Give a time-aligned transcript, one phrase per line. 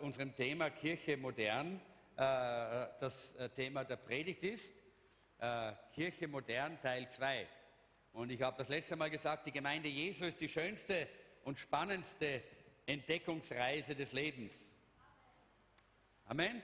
[0.00, 1.80] unserem Thema Kirche modern
[2.18, 4.74] äh, das äh, Thema der Predigt ist.
[5.38, 7.46] Äh, Kirche modern Teil 2.
[8.12, 11.06] Und ich habe das letzte Mal gesagt, die Gemeinde Jesu ist die schönste
[11.44, 12.42] und spannendste
[12.86, 14.76] Entdeckungsreise des Lebens.
[16.26, 16.60] Amen.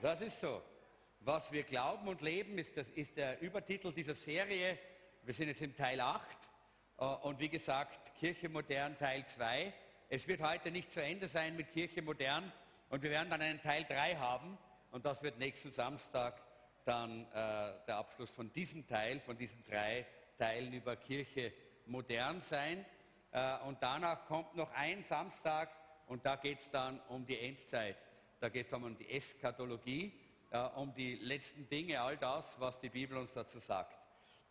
[0.00, 0.62] Das ist so.
[1.20, 4.78] Was wir glauben und leben, ist, das, ist der Übertitel dieser Serie.
[5.22, 6.38] Wir sind jetzt im Teil 8.
[7.24, 9.72] Und wie gesagt, Kirche modern Teil 2.
[10.14, 12.52] Es wird heute nicht zu Ende sein mit Kirche modern
[12.90, 14.58] und wir werden dann einen Teil 3 haben
[14.90, 16.38] und das wird nächsten Samstag
[16.84, 20.04] dann äh, der Abschluss von diesem Teil, von diesen drei
[20.36, 21.54] Teilen über Kirche
[21.86, 22.84] modern sein.
[23.30, 25.70] Äh, und danach kommt noch ein Samstag
[26.08, 27.96] und da geht es dann um die Endzeit.
[28.38, 30.12] Da geht es dann um die Eschatologie,
[30.50, 33.96] äh, um die letzten Dinge, all das, was die Bibel uns dazu sagt.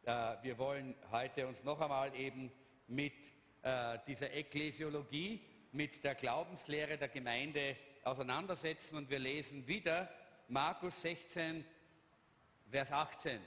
[0.06, 2.52] Äh, wir wollen heute uns noch einmal eben
[2.88, 3.14] mit
[3.62, 5.40] äh, dieser Ekklesiologie,
[5.72, 10.10] mit der Glaubenslehre der Gemeinde auseinandersetzen und wir lesen wieder
[10.48, 11.64] Markus 16,
[12.70, 13.40] Vers 18.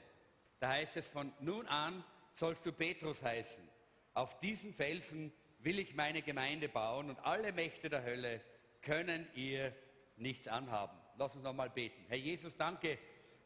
[0.60, 3.66] Da heißt es, von nun an sollst du Petrus heißen.
[4.14, 8.40] Auf diesen Felsen will ich meine Gemeinde bauen und alle Mächte der Hölle
[8.82, 9.74] können ihr
[10.16, 10.96] nichts anhaben.
[11.16, 12.04] Lass uns nochmal beten.
[12.08, 12.98] Herr Jesus, danke,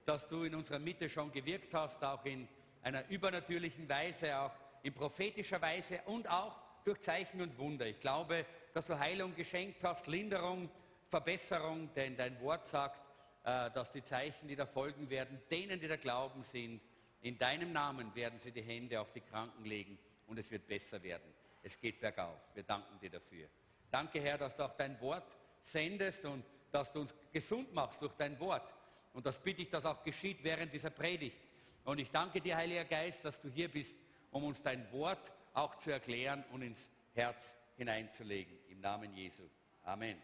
[0.05, 2.49] dass du in unserer Mitte schon gewirkt hast, auch in
[2.83, 7.87] einer übernatürlichen Weise, auch in prophetischer Weise und auch durch Zeichen und Wunder.
[7.87, 8.47] Ich glaube,
[8.79, 10.71] dass du Heilung geschenkt hast, Linderung,
[11.09, 13.03] Verbesserung, denn dein Wort sagt,
[13.43, 16.81] äh, dass die Zeichen, die da folgen werden, denen, die da glauben sind,
[17.23, 19.99] in deinem Namen werden sie die Hände auf die Kranken legen
[20.29, 21.35] und es wird besser werden.
[21.61, 22.39] Es geht bergauf.
[22.55, 23.49] Wir danken dir dafür.
[23.91, 28.15] Danke, Herr, dass du auch dein Wort sendest und dass du uns gesund machst durch
[28.15, 28.73] dein Wort.
[29.13, 31.49] Und das bitte ich, dass auch geschieht während dieser Predigt.
[31.85, 33.97] Und ich danke dir, Heiliger Geist, dass du hier bist,
[34.31, 38.59] um uns dein Wort auch zu erklären und ins Herz hineinzulegen.
[38.69, 39.45] Im Namen Jesu.
[39.85, 40.21] Amen.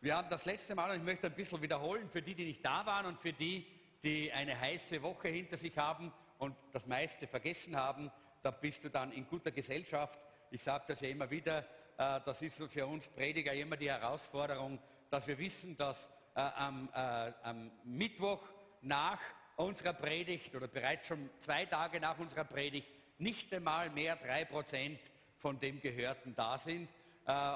[0.00, 2.64] Wir haben das letzte Mal, und ich möchte ein bisschen wiederholen, für die, die nicht
[2.64, 3.64] da waren und für die,
[4.02, 8.10] die eine heiße Woche hinter sich haben und das meiste vergessen haben,
[8.42, 10.18] da bist du dann in guter Gesellschaft.
[10.50, 11.60] Ich sage das ja immer wieder,
[11.96, 16.88] äh, das ist für uns Prediger immer die Herausforderung, dass wir wissen, dass äh, am,
[16.92, 18.42] äh, am Mittwoch
[18.80, 19.20] nach
[19.54, 24.98] unserer Predigt oder bereits schon zwei Tage nach unserer Predigt nicht einmal mehr drei Prozent
[25.38, 26.88] von dem Gehörten da sind.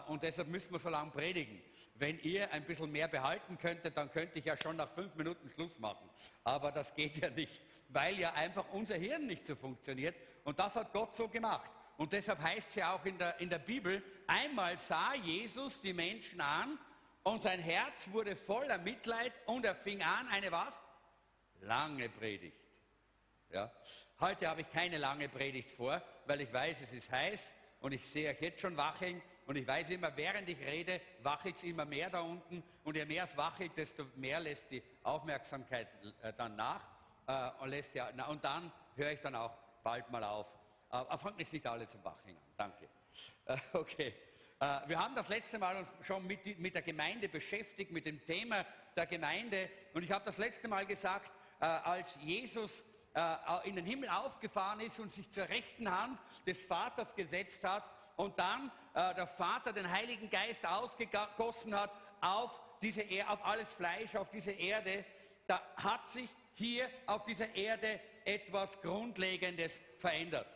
[0.09, 1.61] Und deshalb müssen wir so lange predigen.
[1.94, 5.49] Wenn ihr ein bisschen mehr behalten könntet, dann könnte ich ja schon nach fünf Minuten
[5.50, 6.09] Schluss machen.
[6.45, 10.15] Aber das geht ja nicht, weil ja einfach unser Hirn nicht so funktioniert.
[10.45, 11.71] Und das hat Gott so gemacht.
[11.97, 15.95] Und deshalb heißt es ja auch in der, in der Bibel, einmal sah Jesus die
[15.95, 16.78] Menschen an
[17.22, 20.84] und sein Herz wurde voller Mitleid und er fing an, eine was?
[21.62, 22.66] Lange Predigt.
[23.51, 23.71] Ja.
[24.21, 28.09] Heute habe ich keine lange Predigt vor, weil ich weiß, es ist heiß und ich
[28.09, 31.84] sehe euch jetzt schon wacheln und ich weiß immer, während ich rede, wachelt es immer
[31.84, 32.62] mehr da unten.
[32.83, 35.89] Und je mehr es wachelt, desto mehr lässt die Aufmerksamkeit
[36.23, 36.83] äh, dann nach.
[37.29, 40.53] Äh, und, lässt ja, na, und dann höre ich dann auch bald mal auf.
[40.91, 42.43] Äh, fangen jetzt nicht alle zum Wacheln an.
[42.57, 42.89] Danke.
[43.45, 44.15] Äh, okay.
[44.59, 48.25] Äh, wir haben das letzte Mal uns schon mit, mit, der Gemeinde beschäftigt, mit dem
[48.25, 49.71] Thema der Gemeinde.
[49.95, 51.31] Und ich habe das letzte Mal gesagt,
[51.61, 52.84] äh, als Jesus
[53.65, 57.82] in den Himmel aufgefahren ist und sich zur rechten Hand des Vaters gesetzt hat,
[58.16, 63.72] und dann äh, der Vater den Heiligen Geist ausgegossen hat auf, diese er auf alles
[63.72, 65.04] Fleisch, auf diese Erde,
[65.47, 70.47] da hat sich hier auf dieser Erde etwas Grundlegendes verändert.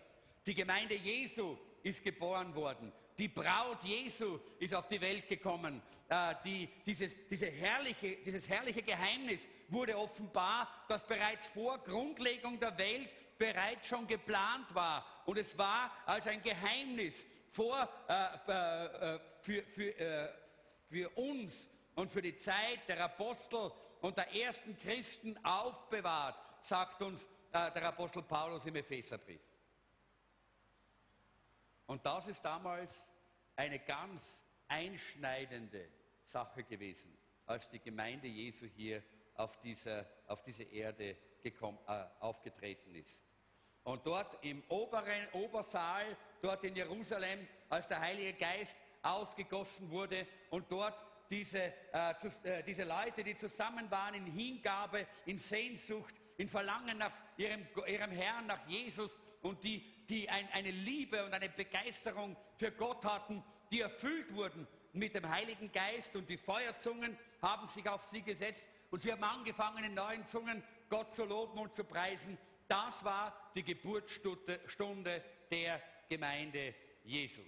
[0.47, 2.92] Die Gemeinde Jesu ist geboren worden.
[3.21, 5.83] Die Braut Jesu ist auf die Welt gekommen.
[6.09, 12.78] Äh, die, dieses, diese herrliche, dieses herrliche Geheimnis wurde offenbar, das bereits vor Grundlegung der
[12.78, 15.05] Welt bereits schon geplant war.
[15.27, 18.15] Und es war als ein Geheimnis vor, äh,
[18.49, 20.28] äh, äh, für, für, äh,
[20.89, 23.71] für uns und für die Zeit der Apostel
[24.01, 29.50] und der ersten Christen aufbewahrt, sagt uns der Apostel Paulus im Epheserbrief.
[31.91, 33.10] Und das ist damals
[33.57, 35.89] eine ganz einschneidende
[36.22, 39.03] Sache gewesen, als die Gemeinde Jesu hier
[39.34, 43.27] auf, dieser, auf diese Erde gekommen, äh, aufgetreten ist.
[43.83, 50.71] Und dort im oberen Obersaal, dort in Jerusalem, als der Heilige Geist ausgegossen wurde und
[50.71, 56.47] dort diese, äh, zu, äh, diese Leute, die zusammen waren in Hingabe, in Sehnsucht, in
[56.47, 61.48] Verlangen nach ihrem, ihrem Herrn, nach Jesus und die, die ein, eine Liebe und eine
[61.48, 67.68] Begeisterung für Gott hatten, die erfüllt wurden mit dem Heiligen Geist und die Feuerzungen haben
[67.68, 71.74] sich auf sie gesetzt und sie haben angefangen, in neuen Zungen Gott zu loben und
[71.74, 72.36] zu preisen
[72.71, 76.72] das war die Geburtsstunde der Gemeinde
[77.03, 77.42] Jesu.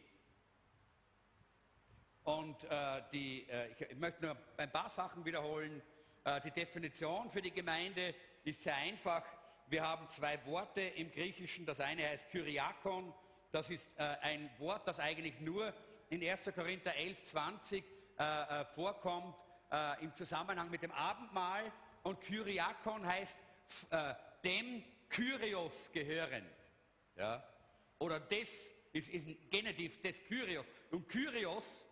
[2.25, 5.81] Und äh, die, äh, ich, möchte nur ein paar Sachen wiederholen.
[6.25, 9.25] Äh, die Definition für die Gemeinde ist sehr einfach.
[9.73, 11.65] Wir haben zwei Worte im Griechischen.
[11.65, 13.11] Das eine heißt Kyriakon.
[13.53, 15.73] Das ist äh, ein Wort, das eigentlich nur
[16.11, 16.53] in 1.
[16.55, 17.83] Korinther 11, 20
[18.19, 19.35] äh, äh, vorkommt
[20.03, 21.73] im Zusammenhang mit dem Abendmahl.
[22.03, 23.39] Und Kyriakon heißt
[24.45, 26.53] dem Kyrios gehörend.
[27.17, 27.43] Ja?
[27.99, 30.67] Oder des ist, ist ein Genitiv des Kyrios.
[30.91, 31.89] Und Kyrios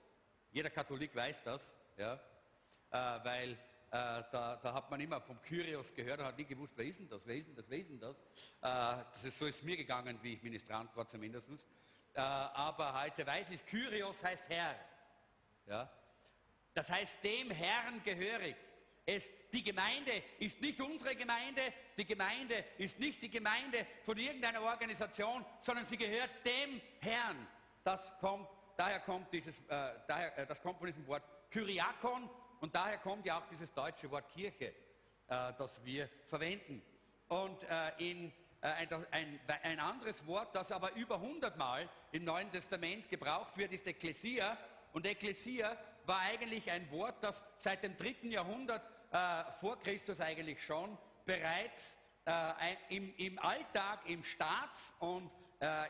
[0.52, 2.14] jeder Katholik weiß das, ja,
[2.90, 3.56] äh, weil äh,
[3.90, 7.26] da, da, hat man immer vom Kyrios gehört hat nie gewusst, wer ist denn das,
[7.26, 8.16] wer ist denn das, wer ist denn das.
[8.16, 11.48] Äh, das ist, so ist mir gegangen, wie ich Ministrant war zumindest.
[12.14, 14.76] Äh, aber heute weiß ich, Kyrios heißt Herr.
[15.66, 15.90] Ja?
[16.72, 18.56] Das heißt dem Herrn gehörig.
[19.06, 24.62] Es, die Gemeinde ist nicht unsere Gemeinde, die Gemeinde ist nicht die Gemeinde von irgendeiner
[24.62, 27.48] Organisation, sondern sie gehört dem Herrn.
[27.82, 28.46] Das kommt
[28.80, 32.30] daher kommt dieses, äh, daher, äh, das kommt von diesem Wort Kyriakon
[32.60, 36.82] und daher kommt ja auch dieses deutsche Wort Kirche, äh, das wir verwenden.
[37.28, 42.50] Und äh, in, äh, ein, ein, anderes Wort, das aber über 100 Mal im Neuen
[42.50, 44.58] Testament gebraucht wird, ist Ekklesia.
[44.92, 50.62] Und Ekklesia war eigentlich ein Wort, das seit dem dritten Jahrhundert äh, vor Christus eigentlich
[50.62, 51.96] schon bereits
[52.90, 55.30] im, im, Alltag, im Staats- und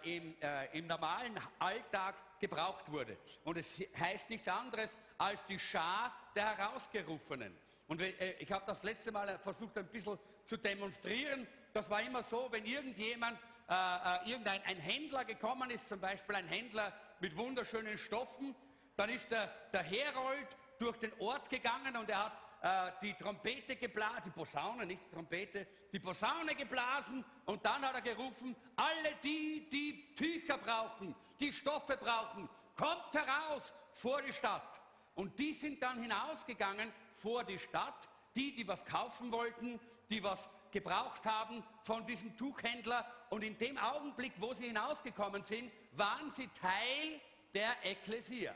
[0.04, 0.36] im,
[0.72, 3.18] im normalen Alltag gebraucht wurde.
[3.44, 7.54] Und es heißt nichts anderes als die Schar der Herausgerufenen.
[7.88, 11.46] Und äh, ich habe das letzte Mal versucht, ein bisschen zu demonstrieren.
[11.74, 13.38] Das war immer so, wenn irgendjemand,
[13.68, 18.54] äh, äh, irgendein ein Händler gekommen ist, zum Beispiel ein Händler mit wunderschönen Stoffen,
[18.96, 22.32] dann ist der, der Herold durch den Ort gegangen und er hat
[22.62, 27.94] äh, die Trompete geblasen, die Posaune, nicht die Trompete, die Posaune geblasen und dann hat
[27.94, 34.79] er gerufen, alle die, die Tücher brauchen, die Stoffe brauchen, kommt heraus vor die Stadt.
[35.20, 39.78] Und die sind dann hinausgegangen vor die Stadt, die, die was kaufen wollten,
[40.08, 43.04] die was gebraucht haben von diesem Tuchhändler.
[43.28, 47.20] Und in dem Augenblick, wo sie hinausgekommen sind, waren sie Teil
[47.52, 48.54] der Ekklesia,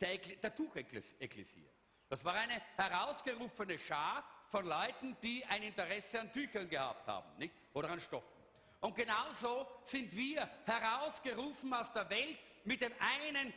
[0.00, 1.68] der, Ekle der Tuchekklesia.
[2.08, 7.52] Das war eine herausgerufene Schar von Leuten, die ein Interesse an Tüchern gehabt haben nicht?
[7.74, 8.42] oder an Stoffen.
[8.80, 13.52] Und genauso sind wir herausgerufen aus der Welt mit dem einen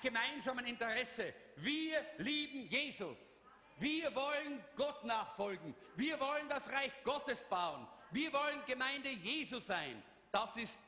[0.00, 1.34] gemeinsamen Interesse.
[1.56, 3.42] Wir lieben Jesus.
[3.78, 5.74] Wir wollen Gott nachfolgen.
[5.96, 7.86] Wir wollen das Reich Gottes bauen.
[8.10, 10.02] Wir wollen Gemeinde Jesu sein.
[10.30, 10.80] Das ist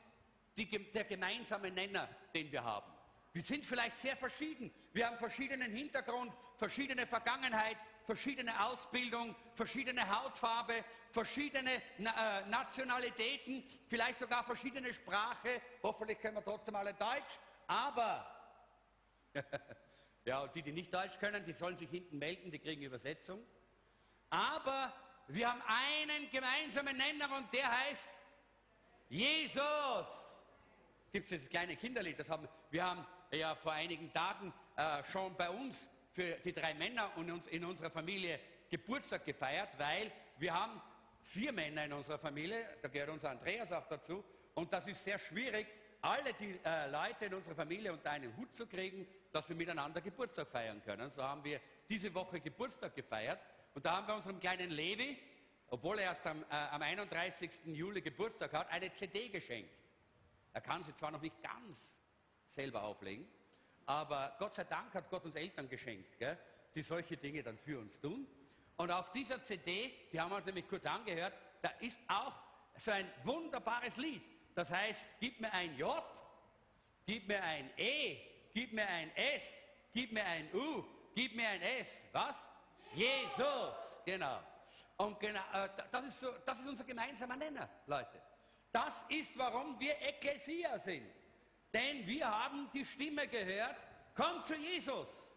[0.55, 2.91] die, der gemeinsame Nenner, den wir haben.
[3.33, 4.73] Wir sind vielleicht sehr verschieden.
[4.93, 14.43] Wir haben verschiedenen Hintergrund, verschiedene Vergangenheit, verschiedene Ausbildung, verschiedene Hautfarbe, verschiedene äh, Nationalitäten, vielleicht sogar
[14.43, 15.61] verschiedene Sprache.
[15.83, 17.37] Hoffentlich können wir trotzdem alle Deutsch.
[17.67, 18.25] Aber,
[20.25, 23.45] ja, und die, die nicht Deutsch können, die sollen sich hinten melden, die kriegen Übersetzung.
[24.29, 24.93] Aber
[25.27, 28.07] wir haben einen gemeinsamen Nenner und der heißt
[29.09, 30.43] Jesus.
[31.11, 32.19] Gibt es dieses kleine Kinderlied?
[32.19, 36.73] Das haben, wir haben ja vor einigen Tagen äh, schon bei uns für die drei
[36.73, 38.39] Männer und uns in unserer Familie
[38.69, 40.81] Geburtstag gefeiert, weil wir haben
[41.21, 44.23] vier Männer in unserer Familie, da gehört unser Andreas auch dazu,
[44.55, 45.67] und das ist sehr schwierig,
[46.01, 50.01] alle die äh, Leute in unserer Familie unter einen Hut zu kriegen, dass wir miteinander
[50.01, 51.09] Geburtstag feiern können.
[51.11, 53.39] So haben wir diese Woche Geburtstag gefeiert
[53.73, 55.17] und da haben wir unserem kleinen Levi,
[55.69, 57.75] obwohl er erst am, äh, am 31.
[57.75, 59.71] Juli Geburtstag hat, eine CD geschenkt.
[60.53, 61.95] Er kann sie zwar noch nicht ganz
[62.45, 63.27] selber auflegen.
[63.85, 66.37] Aber Gott sei Dank hat Gott uns Eltern geschenkt, gell,
[66.75, 68.27] die solche Dinge dann für uns tun.
[68.75, 72.33] Und auf dieser CD, die haben wir uns nämlich kurz angehört, da ist auch
[72.75, 74.21] so ein wunderbares Lied.
[74.57, 76.03] Das heißt, gib mir ein J,
[77.05, 78.17] gib mir ein E,
[78.55, 80.83] gib mir ein S, gib mir ein U,
[81.13, 82.07] gib mir ein S.
[82.11, 82.49] Was?
[82.95, 84.39] Jesus, genau.
[84.97, 85.43] Und genau,
[85.91, 88.19] das, ist so, das ist unser gemeinsamer Nenner, Leute.
[88.71, 91.05] Das ist, warum wir Ekklesia sind.
[91.71, 93.75] Denn wir haben die Stimme gehört,
[94.15, 95.31] komm zu Jesus,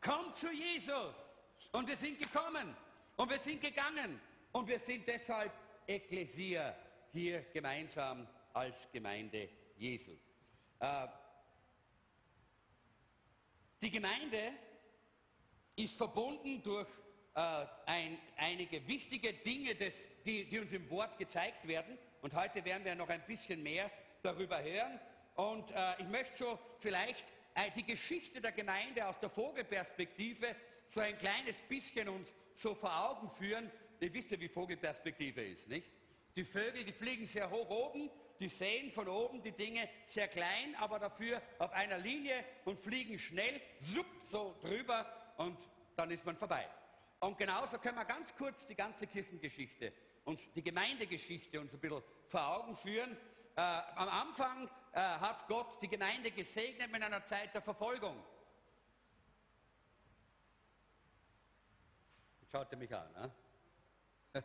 [0.00, 1.38] komm zu Jesus.
[1.70, 2.74] Und wir sind gekommen
[3.16, 4.18] und wir sind gegangen
[4.52, 5.52] und wir sind deshalb
[5.86, 6.74] Ekklesia
[7.12, 10.12] hier gemeinsam als Gemeinde Jesu.
[10.78, 11.08] Äh,
[13.82, 14.52] die Gemeinde
[15.76, 16.88] ist verbunden durch
[17.34, 19.74] äh, ein, einige wichtige Dinge,
[20.24, 21.98] die, uns im Wort gezeigt werden.
[22.22, 23.90] Und heute werden wir noch ein bisschen mehr
[24.22, 24.98] darüber hören.
[25.34, 27.26] Und äh, ich möchte so vielleicht
[27.76, 30.56] die Geschichte der Gemeinde aus der Vogelperspektive
[30.86, 33.70] so ein kleines bisschen uns so vor Augen führen.
[34.00, 35.86] Ihr wisst ja, wie Vogelperspektive ist, nicht?
[36.34, 38.10] Die Vögel, die fliegen sehr hoch oben,
[38.44, 43.18] die sehen von oben die Dinge sehr klein, aber dafür auf einer Linie und fliegen
[43.18, 43.58] schnell
[44.22, 45.06] so drüber
[45.38, 45.56] und
[45.96, 46.68] dann ist man vorbei.
[47.20, 49.94] Und genauso können wir ganz kurz die ganze Kirchengeschichte
[50.26, 53.16] und die Gemeindegeschichte uns ein bisschen vor Augen führen.
[53.56, 58.22] Äh, am Anfang äh, hat Gott die Gemeinde gesegnet mit einer Zeit der Verfolgung.
[62.52, 63.10] Schaut ihr mich an?
[64.34, 64.42] Ne?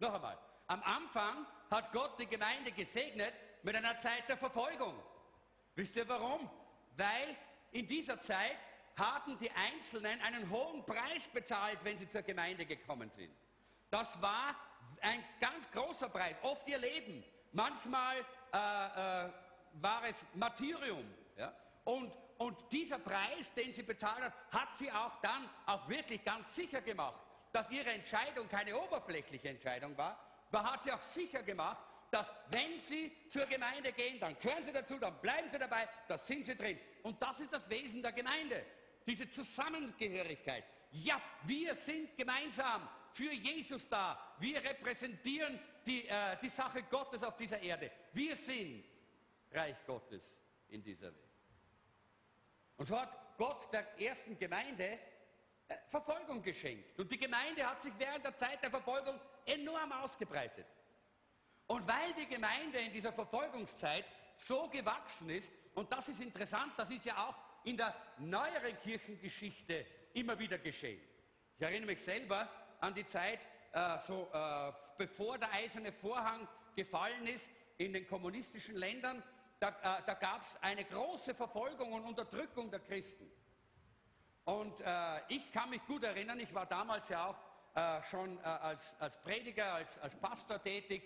[0.00, 0.51] Noch einmal.
[0.72, 4.94] Am Anfang hat Gott die Gemeinde gesegnet mit einer Zeit der Verfolgung.
[5.74, 6.48] Wisst ihr warum?
[6.96, 7.36] Weil
[7.72, 8.56] in dieser Zeit
[8.96, 13.30] haben die Einzelnen einen hohen Preis bezahlt, wenn sie zur Gemeinde gekommen sind.
[13.90, 14.56] Das war
[15.02, 17.22] ein ganz großer Preis, oft ihr Leben.
[17.52, 19.30] Manchmal äh, äh,
[19.74, 21.04] war es Martyrium.
[21.36, 21.52] Ja?
[21.84, 26.54] Und, und dieser Preis, den sie bezahlt hat, hat sie auch dann auch wirklich ganz
[26.54, 27.20] sicher gemacht,
[27.52, 32.78] dass ihre Entscheidung keine oberflächliche Entscheidung war, war hat sie auch sicher gemacht, dass wenn
[32.80, 36.54] sie zur Gemeinde gehen, dann gehören sie dazu, dann bleiben sie dabei, da sind sie
[36.54, 36.78] drin.
[37.02, 38.64] Und das ist das Wesen der Gemeinde
[39.06, 40.64] diese Zusammengehörigkeit.
[40.92, 44.34] Ja, wir sind gemeinsam für Jesus da.
[44.38, 47.90] Wir repräsentieren die, äh, die Sache Gottes auf dieser Erde.
[48.12, 48.84] Wir sind
[49.50, 51.30] Reich Gottes in dieser Welt.
[52.76, 54.98] Und so hat Gott der ersten Gemeinde
[55.86, 56.98] Verfolgung geschenkt.
[56.98, 60.66] Und die Gemeinde hat sich während der Zeit der Verfolgung enorm ausgebreitet.
[61.66, 64.04] Und weil die Gemeinde in dieser Verfolgungszeit
[64.36, 69.86] so gewachsen ist, und das ist interessant, das ist ja auch in der neueren Kirchengeschichte
[70.14, 71.00] immer wieder geschehen.
[71.56, 72.48] Ich erinnere mich selber
[72.80, 73.40] an die Zeit,
[73.72, 79.22] äh, so, äh, bevor der eiserne Vorhang gefallen ist in den kommunistischen Ländern.
[79.60, 83.30] Da, äh, da gab es eine große Verfolgung und Unterdrückung der Christen.
[84.44, 87.36] Und äh, ich kann mich gut erinnern, ich war damals ja auch
[87.74, 91.02] äh, schon äh, als, als Prediger, als, als Pastor tätig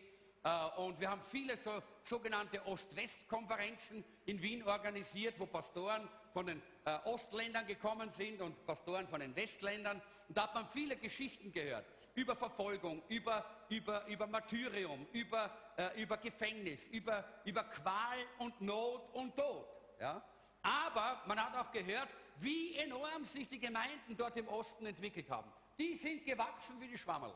[0.47, 6.63] äh, und wir haben viele so, sogenannte Ost-West-Konferenzen in Wien organisiert, wo Pastoren von den
[6.85, 10.01] äh, Ostländern gekommen sind und Pastoren von den Westländern.
[10.29, 16.01] Und da hat man viele Geschichten gehört über Verfolgung, über, über, über Martyrium, über, äh,
[16.01, 19.67] über Gefängnis, über, über Qual und Not und Tod.
[20.01, 20.23] Ja?
[20.63, 22.09] Aber man hat auch gehört,
[22.41, 25.51] wie enorm sich die Gemeinden dort im Osten entwickelt haben.
[25.79, 27.35] Die sind gewachsen wie die Schwammerl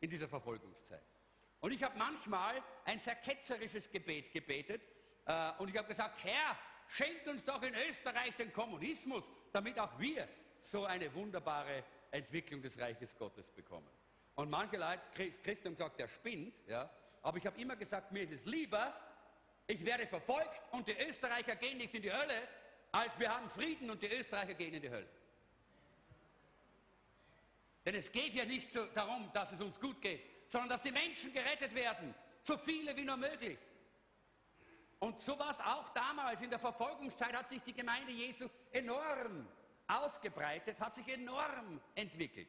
[0.00, 1.02] in dieser Verfolgungszeit.
[1.60, 4.82] Und ich habe manchmal ein sehr ketzerisches Gebet gebetet
[5.24, 9.98] äh, und ich habe gesagt, Herr, schenk uns doch in Österreich den Kommunismus, damit auch
[9.98, 10.28] wir
[10.60, 13.88] so eine wunderbare Entwicklung des Reiches Gottes bekommen.
[14.34, 15.00] Und manche Leute,
[15.42, 16.90] Christen haben gesagt, der spinnt, ja,
[17.22, 18.94] aber ich habe immer gesagt, mir ist es lieber,
[19.66, 22.46] ich werde verfolgt und die Österreicher gehen nicht in die Hölle,
[22.96, 25.08] als wir haben Frieden und die Österreicher gehen in die Hölle.
[27.84, 30.90] Denn es geht ja nicht so darum, dass es uns gut geht, sondern dass die
[30.90, 33.58] Menschen gerettet werden, so viele wie nur möglich.
[34.98, 36.40] Und so war es auch damals.
[36.40, 39.46] In der Verfolgungszeit hat sich die Gemeinde Jesu enorm
[39.86, 42.48] ausgebreitet, hat sich enorm entwickelt.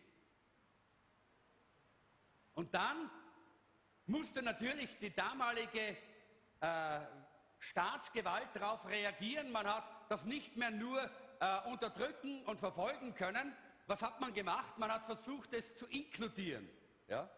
[2.56, 3.12] Und dann
[4.06, 5.98] musste natürlich die damalige
[6.62, 7.00] äh,
[7.60, 9.52] Staatsgewalt darauf reagieren.
[9.52, 11.02] Man hat das nicht mehr nur
[11.40, 13.56] äh, unterdrücken und verfolgen können.
[13.88, 14.78] Was hat man gemacht?
[14.78, 16.70] Man hat versucht, es zu inkludieren.
[17.08, 17.30] Ja?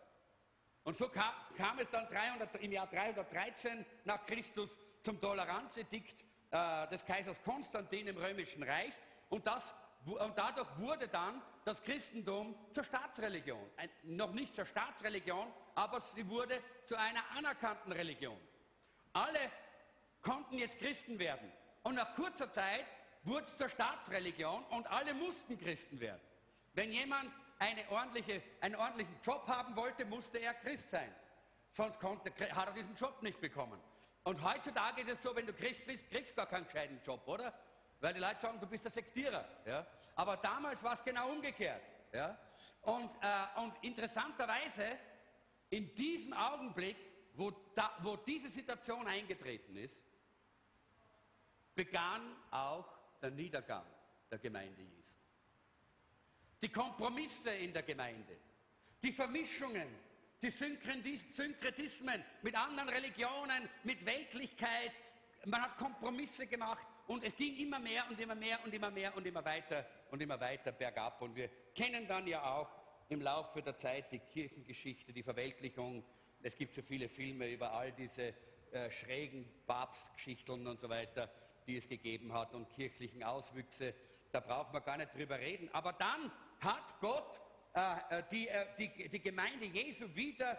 [0.83, 6.87] Und so kam, kam es dann 300, im Jahr 313 nach Christus zum Toleranzedikt äh,
[6.87, 8.93] des Kaisers Konstantin im Römischen Reich.
[9.29, 13.69] Und, das, und dadurch wurde dann das Christentum zur Staatsreligion.
[13.77, 18.39] Ein, noch nicht zur Staatsreligion, aber sie wurde zu einer anerkannten Religion.
[19.13, 19.51] Alle
[20.21, 21.51] konnten jetzt Christen werden.
[21.83, 22.85] Und nach kurzer Zeit
[23.23, 26.21] wurde es zur Staatsreligion und alle mussten Christen werden.
[26.73, 31.13] Wenn jemand eine ordentliche, einen ordentlichen Job haben wollte, musste er Christ sein.
[31.71, 33.79] Sonst konnte, hat er diesen Job nicht bekommen.
[34.23, 37.27] Und heutzutage ist es so, wenn du Christ bist, kriegst du gar keinen gescheiten Job,
[37.27, 37.53] oder?
[37.99, 39.47] Weil die Leute sagen, du bist der Sektierer.
[39.65, 39.85] Ja?
[40.15, 41.81] Aber damals war es genau umgekehrt.
[42.13, 42.37] Ja?
[42.81, 44.97] Und, äh, und interessanterweise,
[45.69, 46.97] in diesem Augenblick,
[47.33, 50.05] wo, da, wo diese Situation eingetreten ist,
[51.83, 52.87] begann auch
[53.21, 53.85] der Niedergang
[54.29, 55.19] der Gemeinde Jesu
[56.61, 58.37] die Kompromisse in der Gemeinde,
[59.01, 59.87] die Vermischungen,
[60.41, 64.91] die Synkretismen mit anderen Religionen, mit Weltlichkeit.
[65.45, 69.15] Man hat Kompromisse gemacht und es ging immer mehr und immer mehr und immer mehr
[69.15, 71.21] und immer weiter und immer weiter bergab.
[71.21, 72.69] Und wir kennen dann ja auch
[73.07, 76.03] im Laufe der Zeit die Kirchengeschichte, die Verweltlichung.
[76.41, 78.33] Es gibt so viele Filme über all diese
[78.71, 81.31] äh, schrägen Papstgeschichten und so weiter,
[81.67, 83.93] die es gegeben hat und kirchlichen Auswüchse.
[84.31, 85.69] Da braucht man gar nicht drüber reden.
[85.73, 87.39] Aber dann hat Gott
[87.73, 90.57] äh, äh, die, äh, die, die Gemeinde Jesu wieder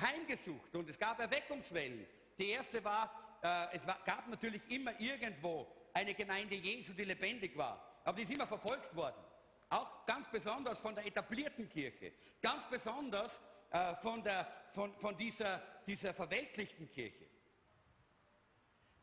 [0.00, 2.06] heimgesucht und es gab Erweckungswellen.
[2.38, 7.56] Die erste war, äh, es war, gab natürlich immer irgendwo eine Gemeinde Jesu, die lebendig
[7.56, 9.22] war, aber die ist immer verfolgt worden.
[9.70, 13.40] Auch ganz besonders von der etablierten Kirche, ganz besonders
[13.70, 17.26] äh, von, der, von, von dieser, dieser verweltlichten Kirche.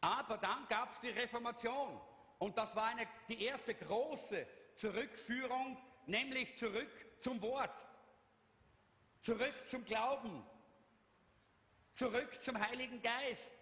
[0.01, 1.99] Aber dann gab es die Reformation
[2.37, 6.89] und das war eine, die erste große Zurückführung, nämlich zurück
[7.19, 7.85] zum Wort,
[9.19, 10.45] zurück zum Glauben,
[11.93, 13.53] zurück zum Heiligen Geist,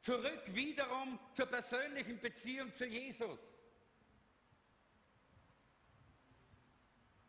[0.00, 3.38] zurück wiederum zur persönlichen Beziehung zu Jesus.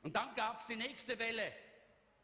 [0.04, 1.54] Und dann gab es die nächste Welle.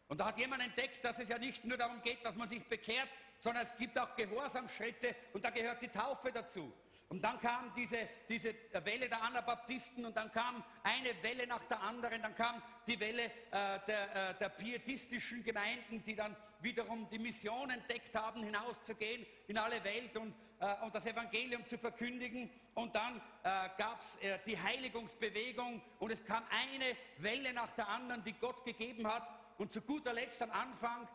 [0.07, 2.63] Und da hat jemand entdeckt, dass es ja nicht nur darum geht, dass man sich
[2.65, 6.71] bekehrt, sondern es gibt auch Gehorsamschritte und da gehört die Taufe dazu.
[7.09, 11.81] Und dann kam diese, diese Welle der Anabaptisten und dann kam eine Welle nach der
[11.81, 17.17] anderen, dann kam die Welle äh, der, äh, der pietistischen Gemeinden, die dann wiederum die
[17.17, 22.51] Mission entdeckt haben, hinauszugehen in alle Welt und, äh, und das Evangelium zu verkündigen.
[22.75, 27.87] Und dann äh, gab es äh, die Heiligungsbewegung und es kam eine Welle nach der
[27.87, 29.27] anderen, die Gott gegeben hat.
[29.57, 31.07] Und zu guter Letzt am Anfang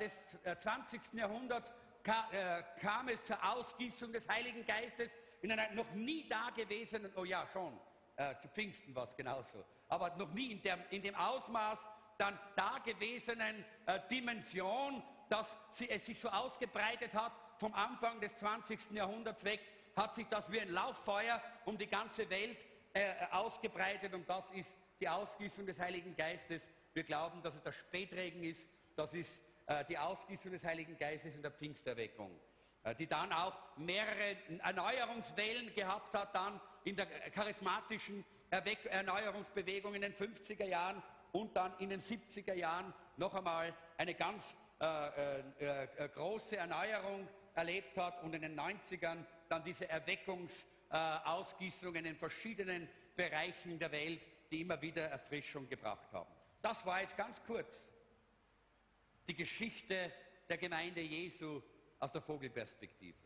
[0.00, 1.00] des 20.
[1.14, 1.72] Äh, Jahrhunderts
[2.32, 7.46] äh, kam es zur Ausgießung des Heiligen Geistes in einer noch nie dagewesenen, oh ja,
[7.52, 7.78] schon,
[8.40, 11.86] zu Pfingsten war es genauso, aber noch nie in, der, in dem Ausmaß
[12.18, 18.92] dann dagewesenen äh, Dimension, dass sie, es sich so ausgebreitet hat, vom Anfang des 20.
[18.92, 19.60] Jahrhunderts weg,
[19.94, 24.76] hat sich das wie ein Lauffeuer um die ganze Welt äh, ausgebreitet und das ist
[25.00, 26.70] die Ausgießung des Heiligen Geistes.
[26.92, 29.55] Wir glauben, dass es der Spätregen ist, das ist äh,
[29.88, 32.38] die Ausgießung des Heiligen Geistes in der Pfingsterweckung,
[32.86, 40.02] äh, die dann auch mehrere Erneuerungswellen gehabt hat, dann in der charismatischen Erweck Erneuerungsbewegung in
[40.02, 45.88] den 50er Jahren und dann in den 70er Jahren noch einmal eine ganz äh, äh,
[45.96, 53.80] äh, große Erneuerung erlebt hat und in den 90ern dann diese Erweckungsausgießungen in verschiedenen Bereichen
[53.80, 56.30] der Welt, die immer wieder Erfrischung gebracht haben.
[56.62, 57.92] Das war jetzt ganz kurz
[59.26, 60.12] die Geschichte
[60.48, 61.62] der Gemeinde Jesu
[61.98, 63.18] aus der Vogelperspektive.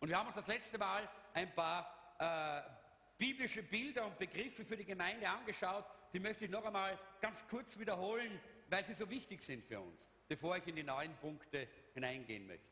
[0.00, 2.70] Und wir haben uns das letzte Mal ein paar äh,
[3.18, 5.84] biblische Bilder und Begriffe für die Gemeinde angeschaut.
[6.12, 10.08] Die möchte ich noch einmal ganz kurz wiederholen, weil sie so wichtig sind für uns,
[10.26, 12.66] bevor ich in die neuen Punkte hineingehen möchte.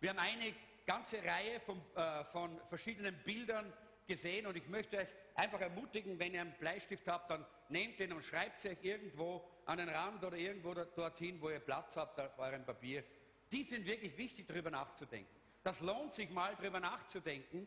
[0.00, 3.72] Wir haben eine ganze Reihe von, äh, von verschiedenen Bildern
[4.06, 8.12] gesehen und ich möchte euch einfach ermutigen, wenn ihr einen Bleistift habt, dann nehmt den
[8.12, 12.18] und schreibt sie euch irgendwo an den Rand oder irgendwo dorthin, wo ihr Platz habt
[12.20, 13.04] auf eurem Papier.
[13.52, 15.34] Die sind wirklich wichtig, darüber nachzudenken.
[15.62, 17.66] Das lohnt sich mal, darüber nachzudenken,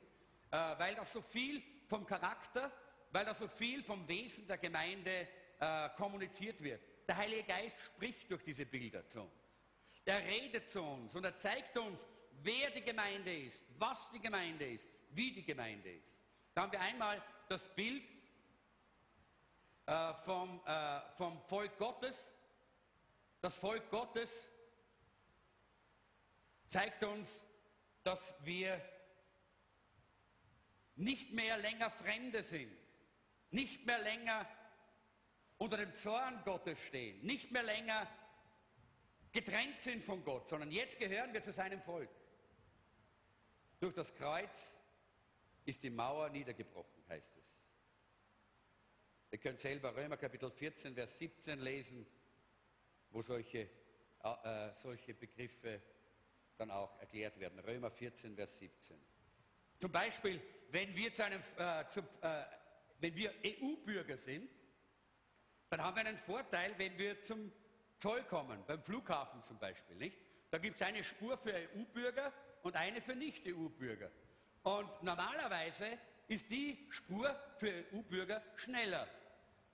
[0.52, 2.72] äh, weil das so viel vom Charakter,
[3.12, 5.28] weil da so viel vom Wesen der Gemeinde
[5.60, 6.82] äh, kommuniziert wird.
[7.08, 9.66] Der Heilige Geist spricht durch diese Bilder zu uns.
[10.06, 12.08] Er redet zu uns und er zeigt uns,
[12.42, 16.18] wer die Gemeinde ist, was die Gemeinde ist, wie die Gemeinde ist.
[16.54, 18.04] Da haben wir einmal das Bild
[19.90, 22.32] äh, vom, äh, vom Volk Gottes.
[23.42, 24.52] Das Volk Gottes
[26.68, 27.44] zeigt uns,
[28.04, 28.80] dass wir
[30.96, 32.72] nicht mehr länger Fremde sind,
[33.50, 34.48] nicht mehr länger
[35.58, 38.08] unter dem Zorn Gottes stehen, nicht mehr länger
[39.32, 42.12] getrennt sind von Gott, sondern jetzt gehören wir zu seinem Volk.
[43.80, 44.80] Durch das Kreuz
[45.66, 47.60] ist die Mauer niedergebrochen, heißt es.
[49.32, 52.06] Ihr könnt selber Römer Kapitel 14, Vers 17 lesen,
[53.12, 53.70] wo solche,
[54.24, 55.82] äh, äh, solche Begriffe
[56.58, 57.60] dann auch erklärt werden.
[57.60, 59.00] Römer 14, Vers 17.
[59.78, 62.44] Zum Beispiel, wenn wir, zu einem, äh, zum, äh,
[63.00, 64.50] wenn wir EU-Bürger sind,
[65.70, 67.52] dann haben wir einen Vorteil, wenn wir zum
[67.98, 69.96] Zoll kommen, beim Flughafen zum Beispiel.
[69.96, 70.18] Nicht?
[70.50, 74.10] Da gibt es eine Spur für EU-Bürger und eine für Nicht-EU-Bürger.
[74.64, 79.08] Und normalerweise ist die Spur für EU-Bürger schneller,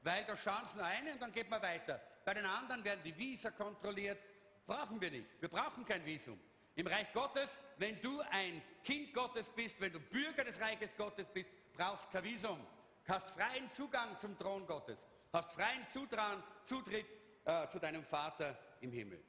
[0.06, 2.00] weil da schauen sie nur eine und dann geht man weiter.
[2.24, 4.20] Bei den anderen werden die Visa kontrolliert.
[4.68, 5.26] Brauchen wir nicht.
[5.42, 6.40] Wir brauchen kein Visum.
[6.76, 11.28] Im Reich Gottes, wenn du ein Kind Gottes bist, wenn du Bürger des Reiches Gottes
[11.34, 12.60] bist, brauchst kein Visum.
[13.08, 15.08] Hast freien Zugang zum Thron Gottes.
[15.34, 17.08] Hast freien Zutrauen, Zutritt
[17.44, 19.24] äh, zu deinem Vater im Himmel.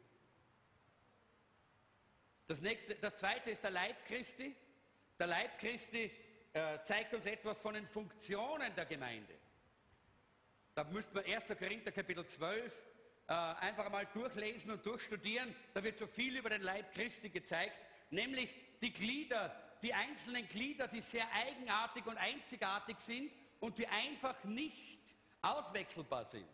[2.46, 4.54] Das, nächste, das zweite ist der Leib Christi.
[5.18, 6.10] Der Leib Christi
[6.52, 9.45] äh, zeigt uns etwas von den Funktionen der Gemeinde.
[10.76, 11.46] Da müsste man 1.
[11.58, 12.70] Korinther Kapitel 12
[13.28, 15.56] äh, einfach mal durchlesen und durchstudieren.
[15.72, 20.86] Da wird so viel über den Leib Christi gezeigt, nämlich die Glieder, die einzelnen Glieder,
[20.86, 25.00] die sehr eigenartig und einzigartig sind und die einfach nicht
[25.40, 26.46] auswechselbar sind.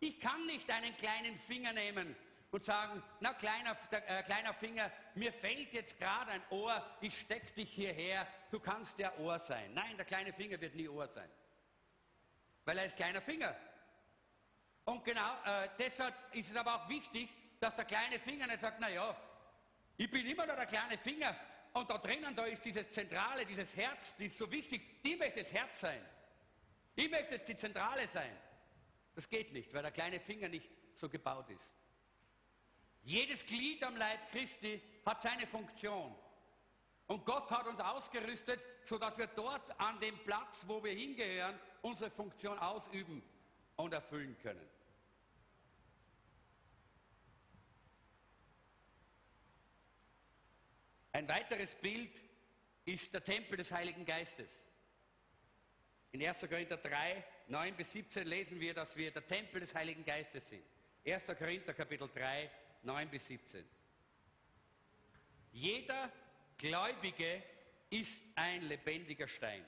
[0.00, 2.16] Ich kann nicht einen kleinen Finger nehmen
[2.50, 7.54] und sagen, na kleiner, äh, kleiner Finger, mir fehlt jetzt gerade ein Ohr, ich steck
[7.54, 9.72] dich hierher, du kannst der Ohr sein.
[9.74, 11.30] Nein, der kleine Finger wird nie Ohr sein,
[12.64, 13.54] weil er ist kleiner Finger.
[14.84, 17.28] Und genau äh, deshalb ist es aber auch wichtig,
[17.60, 19.16] dass der kleine Finger nicht sagt, na ja,
[19.96, 21.34] ich bin immer noch der kleine Finger
[21.72, 25.00] und da drinnen, da ist dieses Zentrale, dieses Herz, das ist so wichtig.
[25.02, 26.00] Ich möchte das Herz sein.
[26.94, 28.36] Ich möchte die Zentrale sein.
[29.14, 31.74] Das geht nicht, weil der kleine Finger nicht so gebaut ist.
[33.02, 36.14] Jedes Glied am Leib Christi hat seine Funktion.
[37.06, 42.10] Und Gott hat uns ausgerüstet, sodass wir dort an dem Platz, wo wir hingehören, unsere
[42.10, 43.22] Funktion ausüben
[43.76, 44.66] und erfüllen können.
[51.12, 52.22] Ein weiteres Bild
[52.86, 54.72] ist der Tempel des Heiligen Geistes.
[56.12, 56.40] In 1.
[56.48, 60.64] Korinther 3, 9 bis 17 lesen wir, dass wir der Tempel des Heiligen Geistes sind.
[61.06, 61.26] 1.
[61.38, 62.50] Korinther Kapitel 3,
[62.82, 63.62] 9 bis 17.
[65.52, 66.10] Jeder
[66.56, 67.42] Gläubige
[67.90, 69.64] ist ein lebendiger Stein.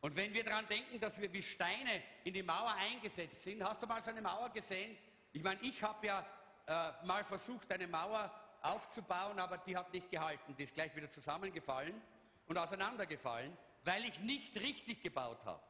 [0.00, 3.82] Und wenn wir daran denken, dass wir wie Steine in die Mauer eingesetzt sind, hast
[3.82, 4.96] du mal so eine Mauer gesehen?
[5.32, 6.26] Ich meine, ich habe ja
[6.66, 8.32] äh, mal versucht, eine Mauer
[8.62, 10.54] aufzubauen, aber die hat nicht gehalten.
[10.56, 12.00] Die ist gleich wieder zusammengefallen
[12.46, 15.62] und auseinandergefallen, weil ich nicht richtig gebaut habe.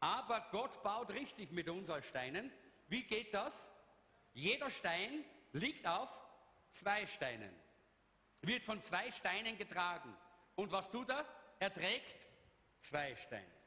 [0.00, 2.52] Aber Gott baut richtig mit uns als Steinen.
[2.88, 3.70] Wie geht das?
[4.32, 6.10] Jeder Stein liegt auf
[6.70, 7.54] zwei Steinen,
[8.40, 10.16] wird von zwei Steinen getragen.
[10.54, 11.24] Und was tut er?
[11.58, 12.26] Er trägt
[12.80, 13.61] zwei Steine.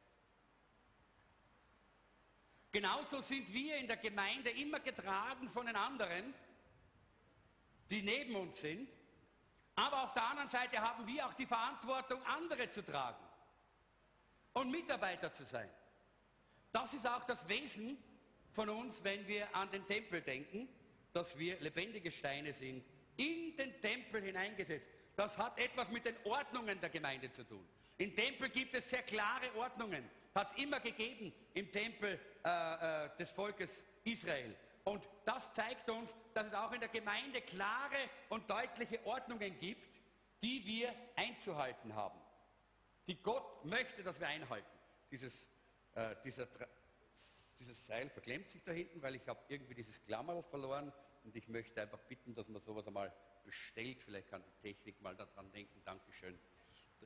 [2.75, 6.33] Genauso sind wir in der Gemeinde immer getragen von den anderen,
[7.89, 8.89] die neben uns sind.
[9.75, 13.23] Aber auf der anderen Seite haben wir auch die Verantwortung, andere zu tragen
[14.51, 15.69] und Mitarbeiter zu sein.
[16.73, 17.97] Das ist auch das Wesen
[18.51, 20.67] von uns, wenn wir an den Tempel denken,
[21.13, 22.83] dass wir lebendige Steine sind,
[23.15, 24.91] in den Tempel hineingesetzt.
[25.15, 27.65] Das hat etwas mit den Ordnungen der Gemeinde zu tun.
[27.97, 30.03] Im Tempel gibt es sehr klare Ordnungen.
[30.33, 34.55] Hat es immer gegeben im Tempel äh, äh, des Volkes Israel.
[34.83, 37.97] Und das zeigt uns, dass es auch in der Gemeinde klare
[38.29, 39.89] und deutliche Ordnungen gibt,
[40.43, 42.19] die wir einzuhalten haben.
[43.07, 44.69] Die Gott möchte, dass wir einhalten.
[45.09, 45.49] Dieses,
[45.95, 46.47] äh, dieser,
[47.57, 51.47] dieses Seil verklemmt sich da hinten, weil ich habe irgendwie dieses Klammerl verloren und ich
[51.47, 53.11] möchte einfach bitten, dass man sowas einmal
[53.43, 54.03] bestellt.
[54.03, 55.81] Vielleicht kann die Technik mal daran denken.
[55.83, 56.37] Dankeschön.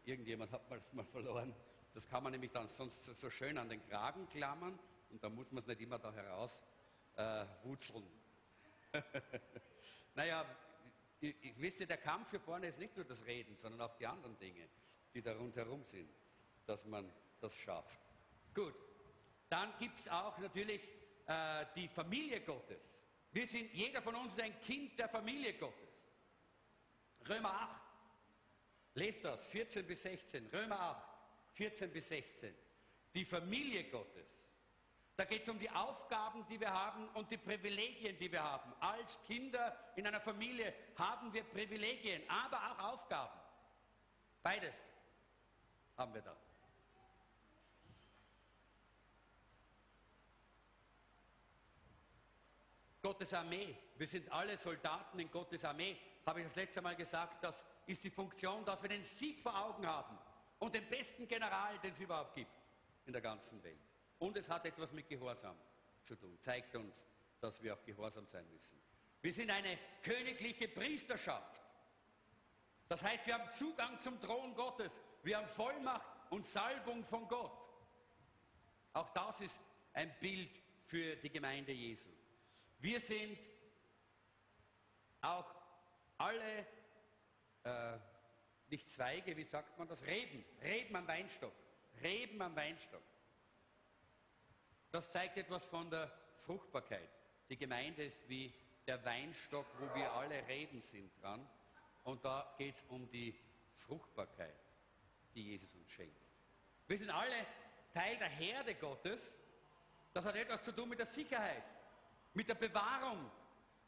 [0.04, 1.56] Irgendjemand hat mal mal verloren.
[1.93, 4.78] Das kann man nämlich dann sonst so schön an den Kragen klammern
[5.10, 6.65] und da muss man es nicht immer da heraus
[7.15, 7.45] äh,
[10.15, 10.45] naja,
[11.19, 14.08] ich, ich wisst der Kampf hier vorne ist nicht nur das Reden, sondern auch die
[14.08, 14.67] anderen Dinge,
[15.13, 16.10] die da rundherum sind,
[16.65, 18.00] dass man das schafft.
[18.54, 18.76] Gut,
[19.50, 20.82] dann gibt es auch natürlich
[21.28, 23.04] äh, die Familie Gottes.
[23.32, 26.10] Wir sind, jeder von uns ist ein Kind der Familie Gottes.
[27.28, 27.82] Römer 8.
[28.95, 30.48] Lest das, 14 bis 16.
[30.48, 31.08] Römer 8,
[31.54, 32.56] 14 bis 16.
[33.13, 34.49] Die Familie Gottes.
[35.20, 38.72] Da geht es um die Aufgaben, die wir haben und die Privilegien, die wir haben.
[38.80, 43.38] Als Kinder in einer Familie haben wir Privilegien, aber auch Aufgaben.
[44.42, 44.82] Beides
[45.98, 46.34] haben wir da.
[53.02, 53.76] Gottes Armee.
[53.98, 55.98] Wir sind alle Soldaten in Gottes Armee.
[56.26, 59.54] Habe ich das letzte Mal gesagt, das ist die Funktion, dass wir den Sieg vor
[59.66, 60.18] Augen haben
[60.60, 62.54] und den besten General, den es überhaupt gibt
[63.06, 63.88] in der ganzen Welt.
[64.20, 65.58] Und es hat etwas mit Gehorsam
[66.04, 66.38] zu tun.
[66.42, 67.06] Zeigt uns,
[67.40, 68.80] dass wir auch gehorsam sein müssen.
[69.22, 71.62] Wir sind eine königliche Priesterschaft.
[72.88, 75.02] Das heißt, wir haben Zugang zum Thron Gottes.
[75.24, 77.52] Wir haben Vollmacht und Salbung von Gott.
[78.94, 79.62] Auch das ist
[79.94, 82.10] ein Bild für die Gemeinde Jesu.
[82.80, 83.38] Wir sind
[85.22, 85.54] auch
[86.18, 86.66] alle,
[87.64, 87.98] äh,
[88.70, 90.06] nicht Zweige, wie sagt man das?
[90.06, 91.54] Reben, Reben am Weinstock.
[92.02, 93.04] Reben am Weinstock.
[94.91, 97.10] Das zeigt etwas von der Fruchtbarkeit.
[97.49, 98.54] Die Gemeinde ist wie
[98.88, 101.47] der Weinstock, wo wir alle Reben sind dran.
[102.04, 103.38] Und da geht es um die
[103.73, 104.56] Fruchtbarkeit,
[105.36, 106.21] die Jesus uns schenkt.
[106.88, 107.45] Wir sind alle
[107.93, 109.38] Teil der Herde Gottes.
[110.13, 111.63] Das hat etwas zu tun mit der Sicherheit
[112.34, 113.30] mit der Bewahrung.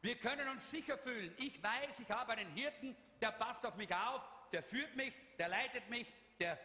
[0.01, 1.33] Wir können uns sicher fühlen.
[1.37, 5.47] Ich weiß, ich habe einen Hirten, der passt auf mich auf, der führt mich, der
[5.47, 6.59] leitet mich, der,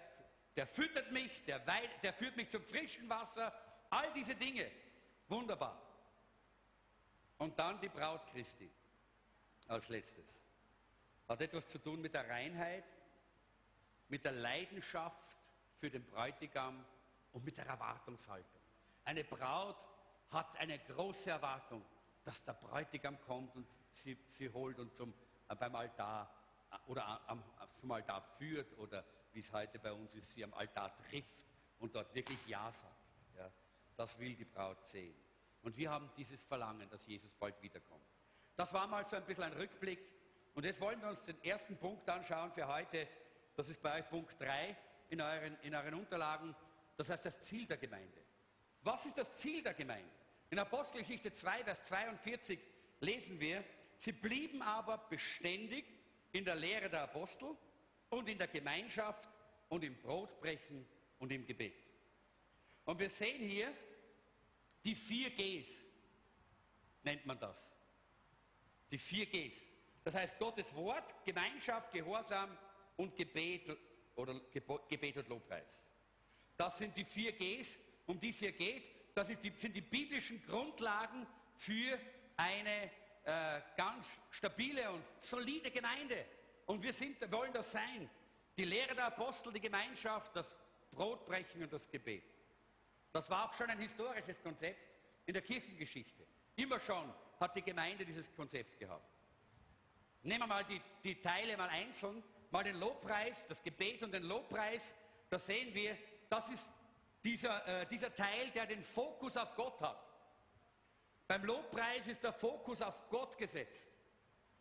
[0.57, 1.61] der füttert mich, der,
[2.03, 3.53] der führt mich zum frischen Wasser.
[3.90, 4.70] All diese Dinge.
[5.29, 5.81] Wunderbar.
[7.38, 8.70] Und dann die Braut Christi
[9.68, 10.40] als letztes.
[11.29, 12.85] Hat etwas zu tun mit der Reinheit,
[14.09, 15.37] mit der Leidenschaft
[15.79, 16.85] für den Bräutigam
[17.33, 18.61] und mit der Erwartungshaltung.
[19.05, 19.77] Eine Braut
[20.31, 21.85] hat eine große Erwartung.
[22.27, 25.14] dass der Bräutigam kommt und sie, sie holt und zum,
[25.46, 26.29] beim Altar
[26.88, 27.42] oder am,
[27.81, 31.46] zum Altar führt oder wie es heute bei uns ist, sie am Altar trifft
[31.79, 32.96] und dort wirklich Ja sagt.
[33.97, 35.15] Das will die Braut sehen.
[35.63, 38.05] Und wir haben dieses Verlangen, dass Jesus bald wiederkommt.
[38.55, 39.99] Das war mal so ein bisschen ein Rückblick.
[40.55, 43.09] Und jetzt wollen wir uns den ersten Punkt anschauen für heute.
[43.55, 44.77] Das ist bei euch Punkt 3
[45.11, 46.55] in euren, in euren Unterlagen.
[46.97, 48.23] Das heißt das Ziel der Gemeinde.
[48.83, 50.09] Was ist das Ziel der Gemeinde?
[50.51, 52.59] In Apostelgeschichte 2, Vers 42
[53.01, 53.65] lesen wir,
[53.97, 55.85] sie blieben aber beständig
[56.33, 57.57] in der Lehre der Apostel
[58.11, 59.29] und in der Gemeinschaft
[59.69, 60.87] und im Brotbrechen
[61.19, 61.75] und im Gebet.
[62.85, 63.75] Und wir sehen hier
[64.87, 65.85] die vier Gs,
[67.03, 67.72] nennt man das.
[68.88, 69.66] Die vier Gs.
[70.05, 72.57] Das heißt Gottes Wort, Gemeinschaft, Gehorsam
[72.96, 73.77] und Gebet
[74.14, 74.40] oder
[74.88, 75.88] Gebet und Lobpreis.
[76.57, 78.94] Das sind die vier Gs, um die es hier geht.
[79.12, 81.99] Das die, sind die biblischen Grundlagen für
[82.37, 82.90] eine
[83.25, 86.25] äh, ganz stabile und solide Gemeinde.
[86.66, 88.09] Und wir sind, wollen das sein.
[88.57, 90.57] Die Lehre der Apostel, die Gemeinschaft, das
[90.92, 92.36] Brotbrechen und das Gebet.
[93.17, 94.79] Das war auch schon ein historisches Konzept
[95.25, 96.27] in der Kirchengeschichte.
[96.55, 99.11] Immer schon hat die Gemeinde dieses Konzept gehabt.
[100.23, 104.25] Nehmen wir mal die, die Teile mal einzeln, mal den Lobpreis, das Gebet und den
[104.25, 104.95] Lobpreis.
[105.31, 105.97] Da sehen wir,
[106.29, 106.71] das ist
[107.25, 109.99] dieser, äh, dieser Teil, der den Fokus auf Gott hat.
[111.27, 113.91] Beim Lobpreis ist der Fokus auf Gott gesetzt.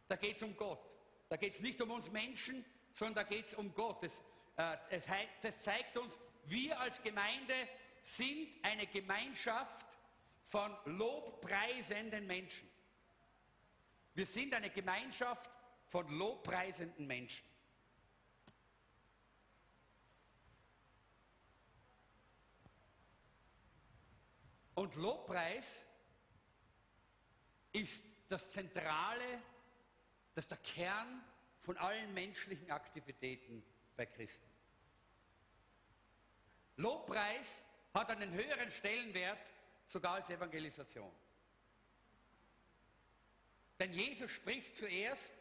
[0.08, 0.80] Da geht es um Gott.
[1.28, 2.63] Da geht es nicht um uns Menschen,
[2.94, 4.02] sondern da geht es um Gott.
[4.02, 4.24] Das,
[4.56, 5.08] äh, es,
[5.41, 7.54] das zeigt uns, wir als Gemeinde
[8.06, 9.88] sind eine Gemeinschaft
[10.46, 12.70] von lobpreisenden Menschen.
[14.13, 15.50] Wir sind eine Gemeinschaft
[15.88, 17.44] von lobpreisenden Menschen.
[24.76, 25.82] Und Lobpreis
[27.72, 29.41] ist das Zentrale,
[30.36, 31.24] das ist der Kern
[31.60, 33.63] von allen menschlichen Aktivitäten
[33.96, 34.48] bei Christen.
[36.78, 39.51] Lobpreis hat einen höheren Stellenwert
[39.88, 41.12] sogar als Evangelisation.
[43.79, 45.34] Denn Jesus spricht zuerst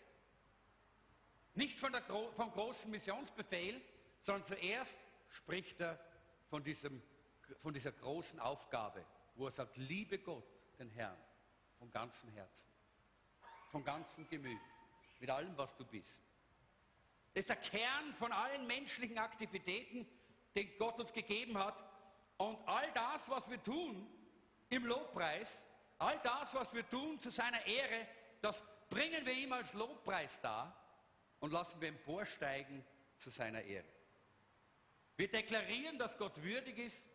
[1.55, 3.81] nicht von der, vom großen Missionsbefehl,
[4.21, 5.99] sondern zuerst spricht er
[6.49, 7.03] von, diesem,
[7.59, 10.45] von dieser großen Aufgabe, wo er sagt, liebe Gott,
[10.79, 11.17] den Herrn,
[11.79, 12.69] von ganzem Herzen,
[13.71, 14.61] von ganzem Gemüt,
[15.21, 16.23] mit allem, was du bist.
[17.35, 20.07] Das ist der Kern von allen menschlichen Aktivitäten,
[20.55, 21.85] den Gott uns gegeben hat.
[22.37, 24.09] Und all das, was wir tun
[24.71, 25.65] im Lobpreis,
[25.99, 28.07] all das, was wir tun zu seiner Ehre,
[28.41, 30.77] das bringen wir ihm als Lobpreis dar
[31.41, 32.85] und lassen wir emporsteigen
[33.19, 33.87] zu seiner Ehre.
[35.17, 37.09] Wir deklarieren, dass Gott würdig ist.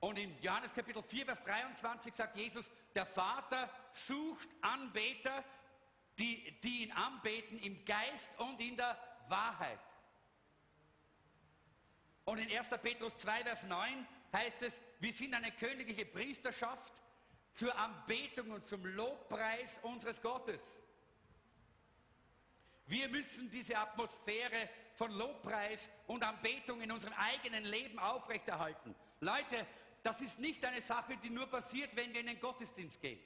[0.00, 5.44] Und in Johannes Kapitel 4, Vers 23 sagt Jesus, der Vater sucht Anbeter,
[6.18, 9.78] die, die ihn anbeten im Geist und in der Wahrheit.
[12.24, 12.68] Und in 1.
[12.82, 16.92] Petrus 2, Vers 9 heißt es, wir sind eine königliche Priesterschaft
[17.52, 20.80] zur Anbetung und zum Lobpreis unseres Gottes.
[22.86, 28.94] Wir müssen diese Atmosphäre von Lobpreis und Anbetung in unserem eigenen Leben aufrechterhalten.
[29.20, 29.66] Leute,
[30.02, 33.20] das ist nicht eine Sache, die nur passiert, wenn wir in den Gottesdienst gehen.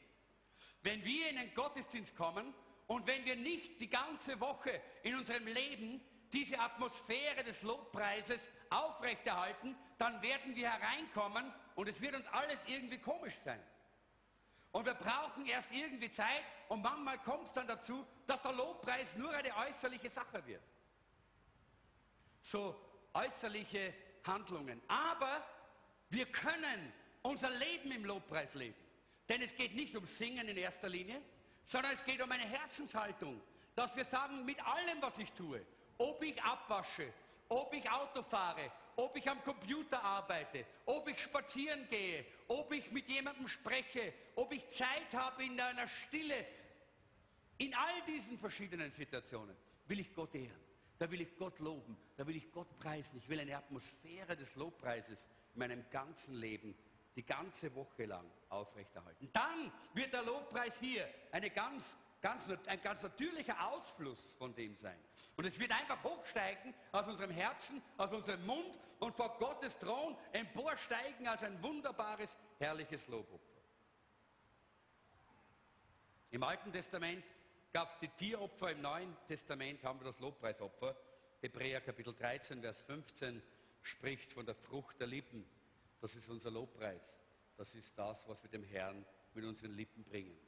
[0.82, 2.54] Wenn wir in den Gottesdienst kommen
[2.86, 6.00] und wenn wir nicht die ganze Woche in unserem Leben
[6.32, 12.98] diese Atmosphäre des Lobpreises aufrechterhalten, dann werden wir hereinkommen und es wird uns alles irgendwie
[12.98, 13.60] komisch sein.
[14.72, 19.16] Und wir brauchen erst irgendwie Zeit und manchmal kommt es dann dazu, dass der Lobpreis
[19.16, 20.62] nur eine äußerliche Sache wird.
[22.40, 22.78] So
[23.14, 24.82] äußerliche Handlungen.
[24.88, 25.46] Aber
[26.10, 28.76] wir können unser Leben im Lobpreis leben.
[29.28, 31.20] Denn es geht nicht um Singen in erster Linie,
[31.64, 33.40] sondern es geht um eine Herzenshaltung,
[33.74, 35.64] dass wir sagen, mit allem, was ich tue,
[35.98, 37.12] ob ich abwasche,
[37.48, 42.90] ob ich Auto fahre, ob ich am Computer arbeite, ob ich spazieren gehe, ob ich
[42.90, 46.46] mit jemandem spreche, ob ich Zeit habe in einer Stille,
[47.58, 49.56] in all diesen verschiedenen Situationen
[49.86, 50.66] will ich Gott ehren.
[50.98, 53.18] Da will ich Gott loben, da will ich Gott preisen.
[53.18, 56.74] Ich will eine Atmosphäre des Lobpreises in meinem ganzen Leben
[57.14, 59.28] die ganze Woche lang aufrechterhalten.
[59.32, 64.98] Dann wird der Lobpreis hier eine ganz, ganz, ein ganz natürlicher Ausfluss von dem sein.
[65.36, 70.16] Und es wird einfach hochsteigen aus unserem Herzen, aus unserem Mund und vor Gottes Thron
[70.32, 73.60] emporsteigen als ein wunderbares, herrliches Lobopfer.
[76.30, 77.24] Im Alten Testament
[77.72, 80.96] gab es die Tieropfer, im Neuen Testament haben wir das Lobpreisopfer.
[81.40, 83.42] Hebräer Kapitel 13, Vers 15
[83.82, 85.46] spricht von der Frucht der Lippen
[86.00, 87.18] das ist unser Lobpreis.
[87.56, 90.38] Das ist das, was wir dem Herrn mit unseren Lippen bringen.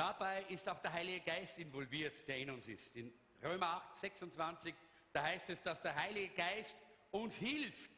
[0.00, 2.96] Dabei ist auch der Heilige Geist involviert, der in uns ist.
[2.96, 4.74] In Römer 8, 26,
[5.12, 6.74] da heißt es, dass der Heilige Geist
[7.10, 7.90] uns hilft.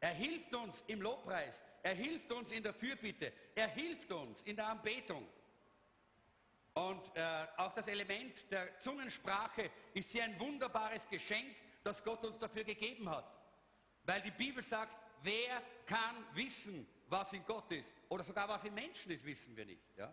[0.00, 4.56] Er hilft uns im Lobpreis, er hilft uns in der Fürbitte, er hilft uns in
[4.56, 5.24] der Anbetung.
[6.72, 12.36] Und äh, auch das Element der Zungensprache ist hier ein wunderbares Geschenk, das Gott uns
[12.36, 13.32] dafür gegeben hat.
[14.02, 17.94] Weil die Bibel sagt, wer kann wissen, was in Gott ist?
[18.08, 19.96] Oder sogar was in Menschen ist, wissen wir nicht.
[19.96, 20.12] Ja?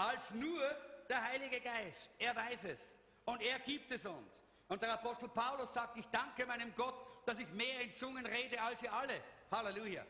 [0.00, 0.62] Als nur
[1.10, 2.08] der Heilige Geist.
[2.18, 2.98] Er weiß es.
[3.26, 4.46] Und er gibt es uns.
[4.66, 6.94] Und der Apostel Paulus sagt, ich danke meinem Gott,
[7.26, 9.22] dass ich mehr in Zungen rede als ihr alle.
[9.50, 10.06] Halleluja.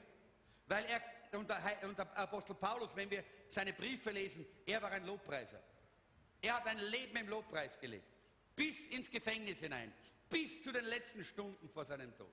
[0.68, 1.02] Weil er,
[1.36, 5.60] und der, und der Apostel Paulus, wenn wir seine Briefe lesen, er war ein Lobpreiser.
[6.40, 8.06] Er hat ein Leben im Lobpreis gelebt.
[8.54, 9.92] Bis ins Gefängnis hinein.
[10.28, 12.32] Bis zu den letzten Stunden vor seinem Tod.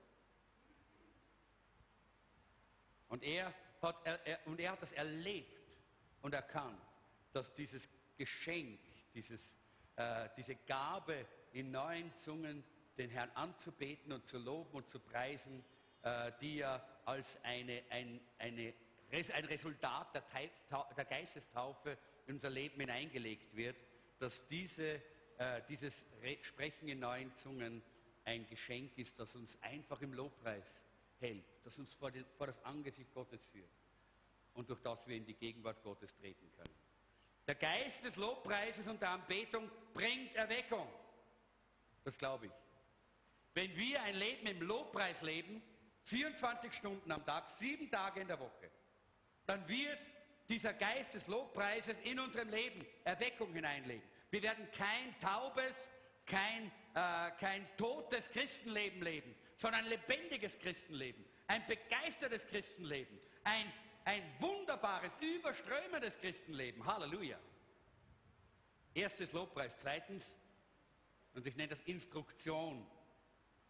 [3.08, 5.76] Und er hat, er, er, und er hat das erlebt
[6.22, 6.87] und erkannt,
[7.32, 8.80] dass dieses Geschenk,
[9.14, 9.56] dieses,
[9.96, 12.64] äh, diese Gabe in neuen Zungen,
[12.96, 15.64] den Herrn anzubeten und zu loben und zu preisen,
[16.02, 18.74] äh, die ja als eine, ein, eine,
[19.10, 20.24] ein Resultat der,
[20.96, 23.76] der Geistestaufe in unser Leben hineingelegt wird,
[24.18, 25.00] dass diese,
[25.38, 26.04] äh, dieses
[26.42, 27.82] Sprechen in neuen Zungen
[28.24, 30.84] ein Geschenk ist, das uns einfach im Lobpreis
[31.20, 33.70] hält, das uns vor, den, vor das Angesicht Gottes führt
[34.54, 36.77] und durch das wir in die Gegenwart Gottes treten können.
[37.48, 40.86] Der Geist des Lobpreises und der Anbetung bringt Erweckung.
[42.04, 42.52] Das glaube ich.
[43.54, 45.62] Wenn wir ein Leben im Lobpreis leben,
[46.02, 48.70] 24 Stunden am Tag, sieben Tage in der Woche,
[49.46, 49.98] dann wird
[50.48, 54.06] dieser Geist des Lobpreises in unserem Leben Erweckung hineinlegen.
[54.30, 55.90] Wir werden kein taubes,
[56.26, 63.72] kein, äh, kein totes Christenleben leben, sondern ein lebendiges Christenleben, ein begeistertes Christenleben, ein,
[64.08, 66.82] ein wunderbares, überströmendes Christenleben.
[66.86, 67.38] Halleluja.
[68.94, 69.76] Erstes Lobpreis.
[69.76, 70.38] Zweitens,
[71.34, 72.86] und ich nenne das Instruktion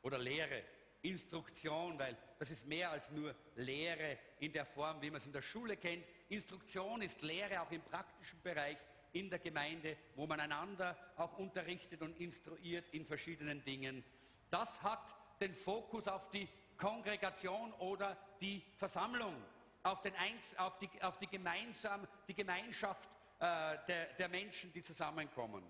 [0.02, 0.62] oder Lehre.
[1.02, 5.32] Instruktion, weil das ist mehr als nur Lehre in der Form, wie man es in
[5.32, 6.04] der Schule kennt.
[6.28, 8.78] Instruktion ist Lehre auch im praktischen Bereich
[9.10, 14.04] in der Gemeinde, wo man einander auch unterrichtet und instruiert in verschiedenen Dingen.
[14.50, 19.34] Das hat den Fokus auf die Kongregation oder die Versammlung,
[19.82, 24.82] auf, den Einz, auf, die, auf die, gemeinsam, die Gemeinschaft äh, der, der, Menschen, die
[24.82, 25.64] zusammenkommen.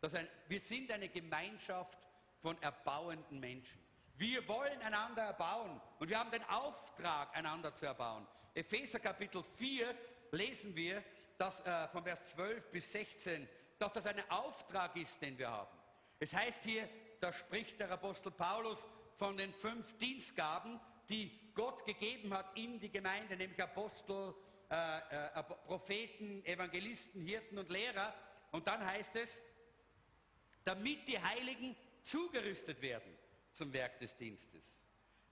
[0.00, 1.98] Ein, wir sind eine Gemeinschaft
[2.38, 3.80] von erbauenden Menschen.
[4.16, 8.26] Wir wollen einander erbauen und wir haben den Auftrag, einander zu erbauen.
[8.54, 9.94] Epheser Kapitel 4
[10.32, 11.02] lesen wir,
[11.38, 13.48] dass, äh, von Vers 12 bis 16,
[13.78, 15.76] dass das ein Auftrag ist, den wir haben.
[16.18, 16.88] Es heißt hier,
[17.20, 22.90] da spricht der Apostel Paulus von den fünf Dienstgaben, die Gott gegeben hat in die
[22.90, 24.34] Gemeinde, nämlich Apostel,
[24.70, 28.14] äh, äh, Propheten, Evangelisten, Hirten und Lehrer.
[28.52, 29.42] Und dann heißt es,
[30.64, 33.16] damit die Heiligen zugerüstet werden
[33.52, 34.80] zum Werk des Dienstes.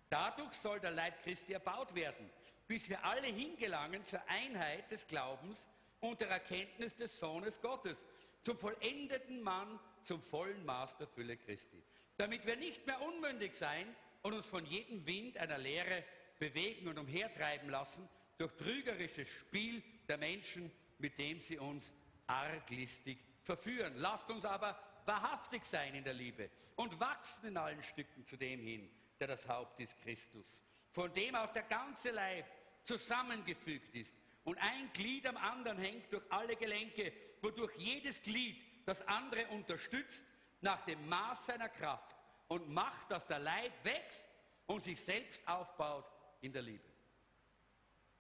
[0.08, 2.30] Dadurch soll der Leib Christi erbaut werden,
[2.66, 5.68] bis wir alle hingelangen zur Einheit des Glaubens
[6.00, 8.06] und der Erkenntnis des Sohnes Gottes,
[8.42, 11.82] zum vollendeten Mann, zum vollen Maß der Fülle Christi.
[12.16, 16.04] Damit wir nicht mehr unmündig sein und uns von jedem Wind einer Lehre
[16.38, 21.92] bewegen und umhertreiben lassen, durch trügerisches Spiel der Menschen, mit dem sie uns
[22.26, 23.94] arglistig verführen.
[23.96, 28.60] Lasst uns aber wahrhaftig sein in der Liebe und wachsen in allen Stücken zu dem
[28.60, 32.46] hin, der das Haupt ist, Christus, von dem aus der ganze Leib
[32.84, 39.06] zusammengefügt ist und ein Glied am anderen hängt durch alle Gelenke, wodurch jedes Glied das
[39.06, 40.24] andere unterstützt
[40.60, 42.16] nach dem Maß seiner Kraft
[42.50, 44.28] und macht, dass der Leib wächst
[44.66, 46.04] und sich selbst aufbaut
[46.40, 46.88] in der Liebe.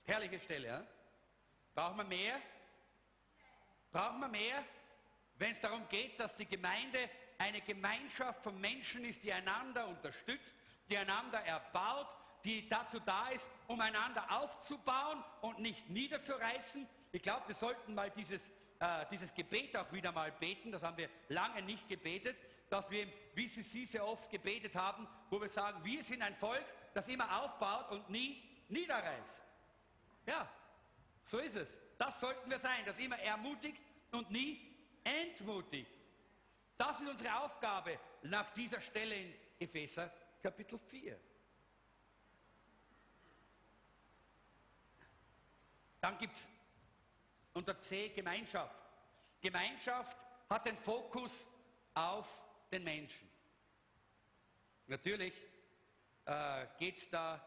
[0.04, 0.86] Herrliche Stelle, ja?
[1.74, 2.40] Brauchen wir mehr?
[3.90, 4.64] Brauchen wir mehr?
[5.34, 10.54] Wenn es darum geht, dass die Gemeinde eine Gemeinschaft von Menschen ist, die einander unterstützt,
[10.88, 12.06] die einander erbaut,
[12.44, 16.88] die dazu da ist, um einander aufzubauen und nicht niederzureißen.
[17.10, 20.72] Ich glaube, wir sollten mal dieses, äh, dieses Gebet auch wieder mal beten.
[20.72, 22.36] Das haben wir lange nicht gebetet,
[22.68, 26.34] dass wir, wie Sie Sie sehr oft gebetet haben, wo wir sagen, wir sind ein
[26.34, 26.64] Volk,
[26.94, 29.44] das immer aufbaut und nie niederreißt.
[30.26, 30.48] Ja,
[31.22, 31.78] so ist es.
[31.98, 34.74] Das sollten wir sein, das immer ermutigt und nie
[35.04, 35.90] entmutigt.
[36.78, 40.10] Das ist unsere Aufgabe nach dieser Stelle in Epheser
[40.42, 41.20] Kapitel 4.
[46.00, 46.48] Dann gibt es
[47.52, 48.76] unter C Gemeinschaft.
[49.40, 50.16] Gemeinschaft
[50.48, 51.48] hat den Fokus
[51.94, 53.28] auf den Menschen.
[54.86, 55.34] Natürlich
[56.24, 57.40] äh, geht es da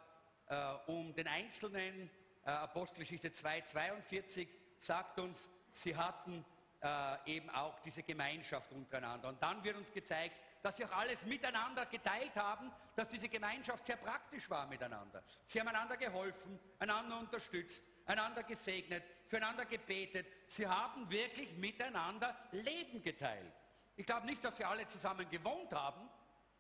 [0.48, 2.10] äh, um den Einzelnen,
[2.46, 4.48] äh, Apostelgeschichte 2, 42
[4.78, 6.46] sagt uns, sie hatten
[6.82, 9.30] äh, eben auch diese Gemeinschaft untereinander.
[9.30, 13.86] Und dann wird uns gezeigt, dass sie auch alles miteinander geteilt haben, dass diese Gemeinschaft
[13.86, 15.24] sehr praktisch war miteinander.
[15.46, 20.28] Sie haben einander geholfen, einander unterstützt, einander gesegnet, füreinander gebetet.
[20.48, 23.54] Sie haben wirklich miteinander Leben geteilt.
[23.96, 26.10] Ich glaube nicht, dass sie alle zusammen gewohnt haben.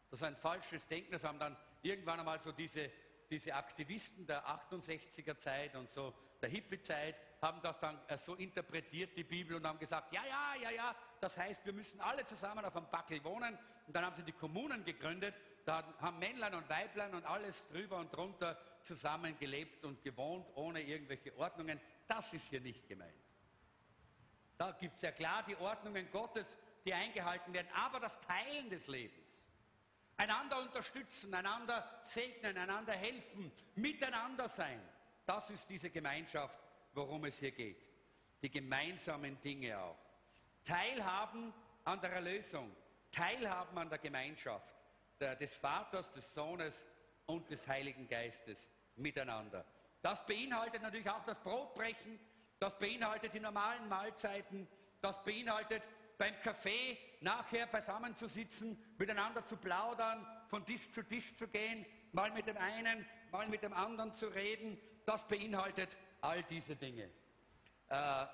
[0.09, 1.11] Das ist ein falsches Denken.
[1.11, 2.91] Das haben dann irgendwann einmal so diese,
[3.29, 6.13] diese Aktivisten der 68er Zeit und so
[6.43, 10.55] der Hippie-Zeit haben das dann äh, so interpretiert, die Bibel, und haben gesagt, ja, ja,
[10.61, 13.57] ja, ja, das heißt, wir müssen alle zusammen auf einem Backel wohnen.
[13.87, 15.35] Und dann haben sie die Kommunen gegründet,
[15.65, 20.81] da haben Männlein und Weiblein und alles drüber und drunter zusammen gelebt und gewohnt, ohne
[20.81, 21.79] irgendwelche Ordnungen.
[22.07, 23.13] Das ist hier nicht gemeint.
[24.57, 28.87] Da gibt es ja klar die Ordnungen Gottes, die eingehalten werden, aber das Teilen des
[28.87, 29.47] Lebens.
[30.17, 34.79] Einander unterstützen, einander segnen, einander helfen, miteinander sein.
[35.25, 36.59] Das ist diese Gemeinschaft,
[36.93, 37.87] worum es hier geht.
[38.41, 39.97] Die gemeinsamen Dinge auch.
[40.65, 41.53] Teilhaben
[41.85, 42.75] an der Erlösung,
[43.11, 44.73] Teilhaben an der Gemeinschaft
[45.35, 46.85] des Vaters, des Sohnes
[47.25, 49.65] und des Heiligen Geistes miteinander.
[50.01, 52.19] Das beinhaltet natürlich auch das Brotbrechen,
[52.59, 54.67] das beinhaltet die normalen Mahlzeiten,
[55.01, 55.83] das beinhaltet
[56.17, 61.85] beim Kaffee nachher beisammen zu sitzen, miteinander zu plaudern, von Tisch zu Tisch zu gehen,
[62.11, 64.79] mal mit dem einen, mal mit dem anderen zu reden.
[65.05, 67.09] Das beinhaltet all diese Dinge.
[67.89, 68.25] Äh,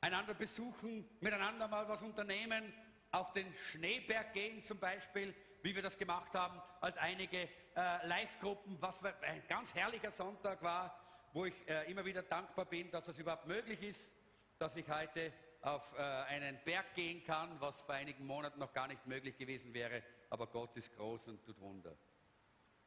[0.00, 2.72] einander besuchen, miteinander mal was unternehmen,
[3.12, 8.80] auf den Schneeberg gehen zum Beispiel, wie wir das gemacht haben, als einige äh, Live-Gruppen,
[8.80, 10.98] was ein ganz herrlicher Sonntag war,
[11.32, 14.14] wo ich äh, immer wieder dankbar bin, dass es überhaupt möglich ist,
[14.58, 15.32] dass ich heute
[15.62, 19.74] auf äh, einen Berg gehen kann, was vor einigen Monaten noch gar nicht möglich gewesen
[19.74, 21.96] wäre, aber Gott ist groß und tut Wunder.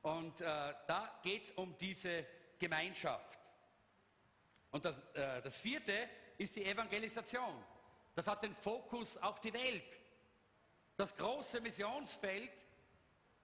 [0.01, 2.25] Und äh, da geht es um diese
[2.59, 3.39] Gemeinschaft.
[4.71, 7.63] Und das, äh, das vierte ist die Evangelisation.
[8.15, 9.99] Das hat den Fokus auf die Welt.
[10.95, 12.51] Das große Missionsfeld,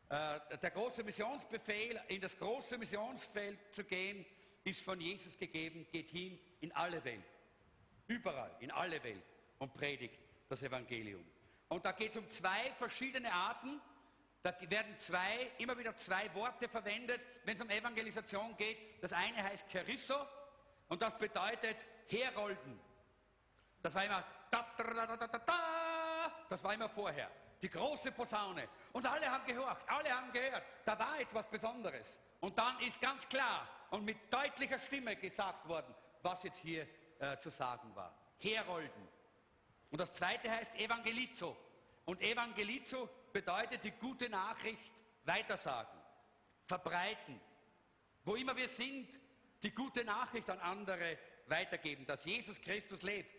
[0.10, 4.26] äh, der große Missionsbefehl, in das große Missionsfeld zu gehen,
[4.64, 7.26] ist von Jesus gegeben, geht hin in alle Welt.
[8.08, 9.24] Überall, in alle Welt
[9.60, 11.24] und predigt das Evangelium.
[11.70, 13.80] Und da geht es um zwei verschiedene Arten.
[14.42, 18.78] Da werden zwei, immer wieder zwei Worte verwendet, wenn es um Evangelisation geht.
[19.02, 20.16] Das eine heißt Cherisso
[20.88, 22.80] und das bedeutet herolden.
[23.82, 25.38] Das war immer da, da, da, da,
[26.50, 27.30] das war immer vorher.
[27.62, 28.68] Die große Posaune.
[28.94, 30.64] Und alle haben gehorcht, alle haben gehört.
[30.86, 32.20] Da war etwas Besonderes.
[32.40, 36.88] Und dann ist ganz klar und mit deutlicher Stimme gesagt worden, was jetzt hier
[37.20, 38.14] äh, zu sagen war.
[38.38, 39.08] Herolden.
[39.92, 41.56] Und das zweite heißt Evangelizo.
[42.06, 44.94] Und Evangelizo bedeutet die gute Nachricht
[45.26, 46.00] weitersagen,
[46.66, 47.40] verbreiten.
[48.24, 49.20] Wo immer wir sind,
[49.62, 53.36] die gute Nachricht an andere weitergeben, dass Jesus Christus lebt.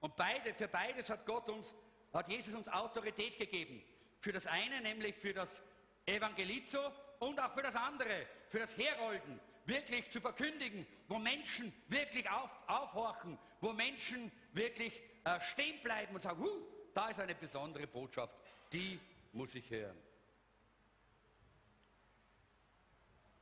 [0.00, 1.74] Und beide, für beides hat Gott uns,
[2.16, 3.82] hat Jesus uns Autorität gegeben.
[4.20, 5.62] Für das eine, nämlich für das
[6.04, 12.28] Evangelizo und auch für das andere, für das Herolden, wirklich zu verkündigen, wo Menschen wirklich
[12.30, 16.62] auf, aufhorchen, wo Menschen wirklich äh, stehen bleiben und sagen, huh,
[16.94, 18.34] da ist eine besondere Botschaft,
[18.72, 18.98] die
[19.32, 19.96] muss ich hören.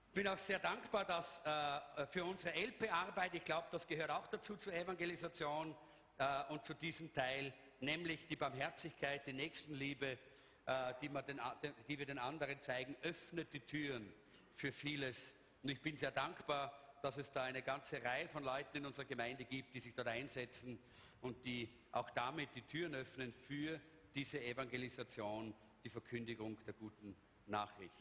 [0.08, 3.34] Ich bin auch sehr dankbar dass, äh, für unsere LP-Arbeit.
[3.34, 5.74] Ich glaube, das gehört auch dazu zur Evangelisation
[6.18, 7.52] äh, und zu diesem Teil,
[7.84, 10.18] nämlich die Barmherzigkeit, die Nächstenliebe,
[10.66, 11.40] äh, die, den,
[11.88, 14.12] die wir den anderen zeigen, öffnet die Türen
[14.54, 18.76] für vieles und ich bin sehr dankbar, dass es da eine ganze Reihe von Leuten
[18.76, 20.78] in unserer Gemeinde gibt, die sich dort einsetzen
[21.22, 23.80] und die auch damit die Türen öffnen für
[24.14, 27.16] diese Evangelisation, die Verkündigung der guten
[27.46, 27.94] Nachricht.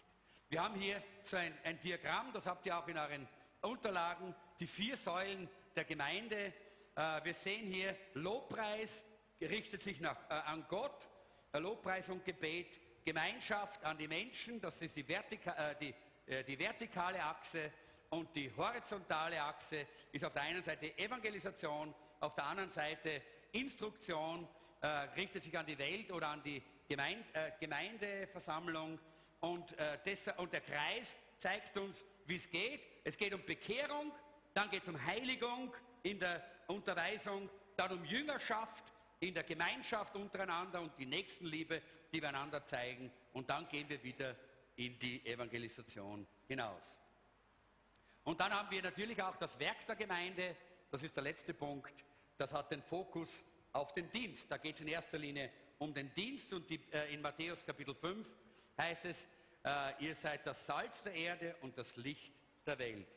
[0.49, 3.29] Wir haben hier so ein, ein Diagramm, das habt ihr auch in euren
[3.61, 6.53] Unterlagen, die vier Säulen der Gemeinde.
[6.95, 9.05] Äh, wir sehen hier, Lobpreis
[9.45, 11.07] richtet sich nach, äh, an Gott,
[11.51, 15.93] äh, Lobpreis und Gebet, Gemeinschaft an die Menschen, das ist die, Vertika äh, die
[16.25, 17.71] äh, die vertikale Achse
[18.09, 23.21] und die horizontale Achse ist auf der einen Seite Evangelisation, auf der anderen Seite
[23.51, 24.47] Instruktion,
[24.81, 28.99] äh, richtet sich an die Welt oder an die Gemeinde, äh, Gemeindeversammlung
[29.41, 29.75] und,
[30.05, 32.79] des, und der Kreis zeigt uns, wie es geht.
[33.03, 34.13] Es geht um Bekehrung,
[34.53, 38.92] dann geht es um Heiligung in der Unterweisung, dann um Jüngerschaft
[39.27, 43.11] in der Gemeinschaft untereinander und die Nächstenliebe, die wir einander zeigen.
[43.31, 44.35] Und dann gehen wir wieder
[44.75, 46.97] in die Evangelisation hinaus.
[48.23, 50.55] Und dann haben wir natürlich auch das Werk der Gemeinde,
[50.91, 51.93] das ist der letzte Punkt,
[52.37, 54.51] das hat den Fokus auf den Dienst.
[54.51, 57.95] Da geht es in erster Linie um den Dienst und die, äh, in Matthäus Kapitel
[57.95, 58.27] 5
[58.77, 59.27] heißt es,
[59.63, 62.33] äh, ihr seid das Salz der Erde und das Licht
[62.65, 63.07] der Welt.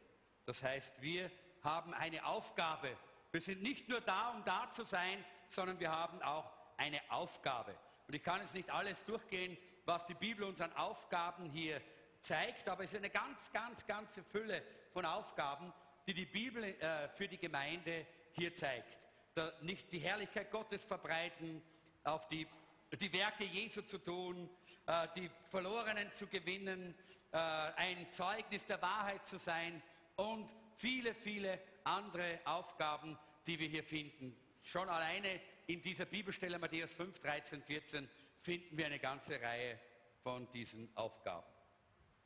[0.44, 1.30] Das heißt, wir
[1.62, 2.96] haben eine Aufgabe.
[3.32, 7.74] Wir sind nicht nur da, um da zu sein, sondern wir haben auch eine Aufgabe.
[8.06, 11.80] Und ich kann jetzt nicht alles durchgehen, was die Bibel uns an Aufgaben hier
[12.20, 15.72] zeigt, aber es ist eine ganz, ganz, ganze Fülle von Aufgaben,
[16.06, 18.96] die die Bibel äh, für die Gemeinde hier zeigt.
[19.34, 21.62] Da nicht die Herrlichkeit Gottes verbreiten,
[22.04, 22.46] auf die,
[22.92, 24.48] die Werke Jesu zu tun,
[24.86, 26.94] äh, die Verlorenen zu gewinnen,
[27.32, 29.82] äh, ein Zeugnis der Wahrheit zu sein
[30.16, 34.36] und viele, viele andere Aufgaben, die wir hier finden.
[34.66, 38.08] Schon alleine in dieser Bibelstelle Matthäus 5, 13, 14
[38.40, 39.78] finden wir eine ganze Reihe
[40.24, 41.46] von diesen Aufgaben.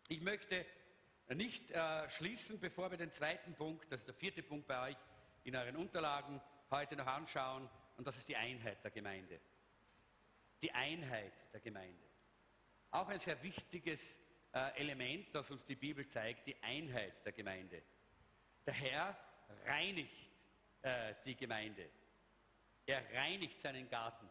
[0.09, 0.65] Ich möchte
[1.35, 4.97] nicht äh, schließen, bevor wir den zweiten Punkt, das ist der vierte Punkt bei euch
[5.45, 7.69] in euren Unterlagen, heute noch anschauen,
[7.99, 9.39] und das ist die Einheit der Gemeinde.
[10.63, 12.07] Die Einheit der Gemeinde.
[12.91, 14.19] Auch ein sehr wichtiges
[14.55, 17.83] äh, Element, das uns die Bibel zeigt, die Einheit der Gemeinde.
[18.65, 19.19] Der Herr
[19.67, 20.31] reinigt
[20.81, 22.00] äh, die Gemeinde.
[22.91, 24.29] Er reinigt seinen Garten,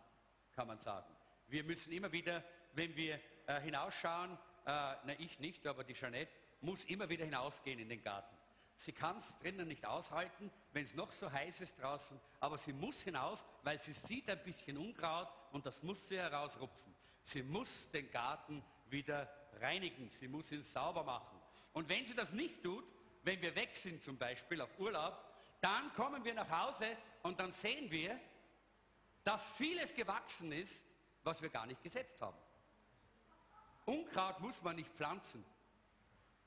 [0.51, 1.07] kann man sagen.
[1.47, 2.43] Wir müssen immer wieder,
[2.74, 4.36] wenn wir äh, hinausschauen, äh,
[4.66, 6.30] na ich nicht, aber die Jeanette
[6.60, 8.36] muss immer wieder hinausgehen in den Garten.
[8.76, 12.74] Sie kann es drinnen nicht aushalten, wenn es noch so heiß ist draußen, aber sie
[12.74, 16.93] muss hinaus, weil sie sieht ein bisschen Unkraut und das muss sie herausrupfen.
[17.22, 21.39] Sie muss den Garten wieder reinigen, sie muss ihn sauber machen.
[21.72, 22.84] Und wenn sie das nicht tut,
[23.24, 25.18] wenn wir weg sind zum Beispiel auf Urlaub,
[25.62, 28.20] dann kommen wir nach Hause und dann sehen wir,
[29.30, 30.84] dass vieles gewachsen ist,
[31.23, 32.39] was wir gar nicht gesetzt haben.
[33.86, 35.45] Unkraut muss man nicht pflanzen.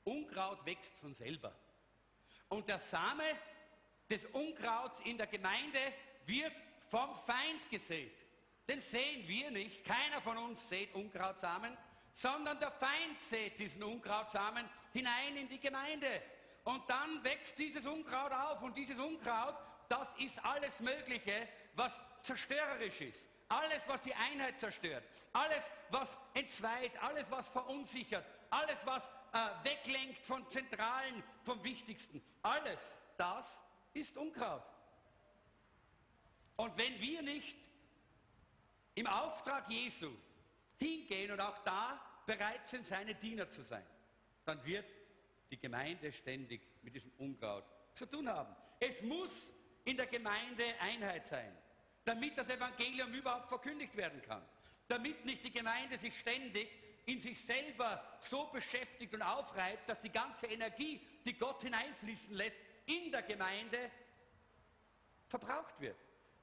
[0.03, 1.55] Unkraut wächst von selber.
[2.49, 3.23] Und der Same
[4.09, 5.79] des Unkrauts in der Gemeinde
[6.25, 6.51] wird
[6.89, 8.17] vom Feind gesät.
[8.67, 9.85] Den sehen wir nicht.
[9.85, 11.77] Keiner von uns sät Unkrautsamen,
[12.11, 16.21] sondern der Feind sät diesen Unkrautsamen hinein in die Gemeinde.
[16.65, 18.61] Und dann wächst dieses Unkraut auf.
[18.61, 19.55] Und dieses Unkraut,
[19.93, 23.29] das ist alles Mögliche, was zerstörerisch ist.
[23.47, 30.25] Alles, was die Einheit zerstört, alles, was entzweit, alles, was verunsichert, alles, was äh, weglenkt
[30.25, 33.63] von Zentralen, vom Wichtigsten, alles das
[33.93, 34.63] ist Unkraut.
[36.55, 37.55] Und wenn wir nicht
[38.95, 40.11] im Auftrag Jesu
[40.79, 43.85] hingehen und auch da bereit sind, seine Diener zu sein,
[44.45, 44.85] dann wird
[45.51, 48.55] die Gemeinde ständig mit diesem Unkraut zu tun haben.
[48.79, 49.53] Es muss
[49.85, 51.57] in der Gemeinde Einheit sein
[52.05, 54.43] damit das Evangelium überhaupt verkündigt werden kann.
[54.87, 56.69] Damit nicht die Gemeinde sich ständig
[57.05, 62.57] in sich selber so beschäftigt und aufreibt, dass die ganze Energie, die Gott hineinfließen lässt,
[62.85, 63.91] in der Gemeinde
[65.27, 65.97] verbraucht wird.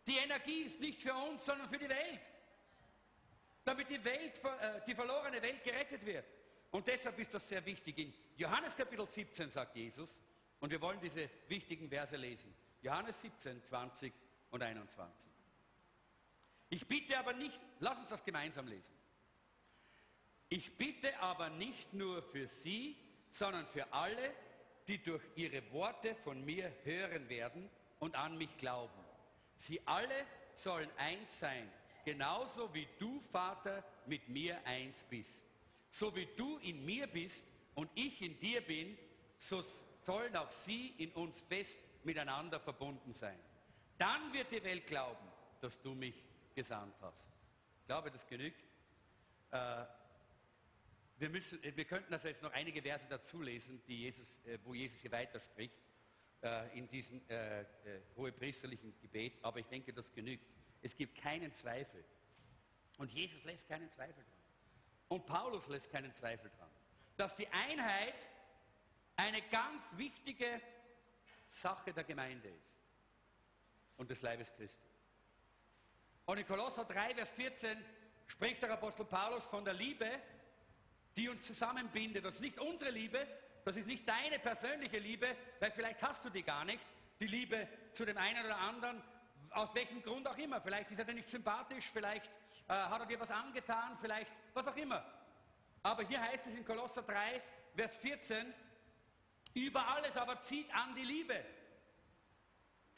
[0.07, 2.20] Die Energie ist nicht für uns, sondern für die Welt.
[3.64, 6.26] Damit die, Welt, äh, die verlorene Welt gerettet wird.
[6.70, 7.99] Und deshalb ist das sehr wichtig.
[7.99, 10.20] In Johannes Kapitel 17 sagt Jesus,
[10.61, 12.55] und wir wollen diese wichtigen Verse lesen.
[12.83, 14.12] Johannes 17, 20
[14.51, 15.31] und 21.
[16.70, 18.95] Ich bitte aber nicht, lass uns das gemeinsam lesen.
[20.49, 22.97] Ich bitte aber nicht nur für Sie,
[23.31, 24.35] sondern für alle,
[24.89, 27.68] die durch ihre Worte von mir hören werden
[27.99, 29.05] und an mich glauben.
[29.57, 31.70] Sie alle sollen eins sein,
[32.05, 35.45] genauso wie du, Vater, mit mir eins bist.
[35.91, 38.97] So wie du in mir bist und ich in dir bin,
[39.37, 39.62] so
[40.03, 43.38] sollen auch sie in uns fest miteinander verbunden sein.
[43.98, 45.26] Dann wird die Welt glauben,
[45.61, 46.24] dass du mich
[46.55, 47.28] gesandt hast.
[47.80, 48.62] Ich glaube, das genügt.
[49.51, 49.84] Äh,
[51.18, 54.74] wir, müssen, wir könnten also jetzt noch einige Verse dazu lesen, die Jesus, äh, wo
[54.74, 55.76] Jesus hier weiterspricht
[56.42, 57.64] äh, in diesem äh,
[58.16, 60.46] hohepriesterlichen Gebet, aber ich denke, das genügt.
[60.80, 62.03] Es gibt keinen Zweifel.
[62.96, 64.40] Und Jesus lässt keinen Zweifel dran.
[65.09, 66.70] Und Paulus lässt keinen Zweifel dran,
[67.16, 68.30] dass die Einheit
[69.16, 70.61] eine ganz wichtige
[71.51, 72.80] Sache der Gemeinde ist
[73.96, 74.88] und des Leibes Christi.
[76.24, 77.84] Und in Kolosser 3, Vers 14
[78.26, 80.09] spricht der Apostel Paulus von der Liebe,
[81.16, 82.24] die uns zusammenbindet.
[82.24, 83.26] Das ist nicht unsere Liebe,
[83.64, 86.86] das ist nicht deine persönliche Liebe, weil vielleicht hast du die gar nicht,
[87.18, 89.03] die Liebe zu dem einen oder anderen,
[89.51, 90.61] aus welchem Grund auch immer.
[90.61, 92.30] Vielleicht ist er dir nicht sympathisch, vielleicht
[92.68, 95.05] äh, hat er dir was angetan, vielleicht was auch immer.
[95.82, 97.42] Aber hier heißt es in Kolosser 3,
[97.74, 98.55] Vers 14,
[99.55, 101.44] über alles aber zieht an die Liebe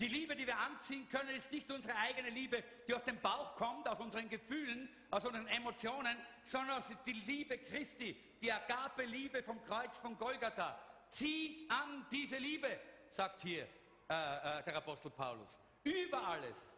[0.03, 3.55] die Liebe, die wir anziehen können, ist nicht unsere eigene Liebe, die aus dem Bauch
[3.55, 9.44] kommt, aus unseren Gefühlen, aus unseren Emotionen, sondern es ist die Liebe Christi, die Agape-Liebe
[9.44, 10.76] vom Kreuz von Golgatha.
[11.09, 12.80] Zieh an diese Liebe,
[13.11, 13.62] sagt hier
[14.09, 15.61] äh, äh, der Apostel Paulus.
[15.84, 16.68] Über alles,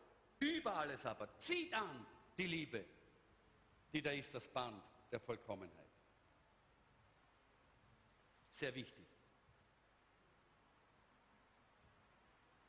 [0.40, 2.04] über alles aber, zieht an
[2.36, 2.84] die Liebe,
[3.90, 5.88] die da ist, das Band der Vollkommenheit.
[8.50, 9.13] Sehr wichtig.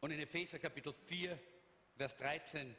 [0.06, 1.40] Und in Epheser Kapitel 4,
[1.98, 2.76] Vers 13,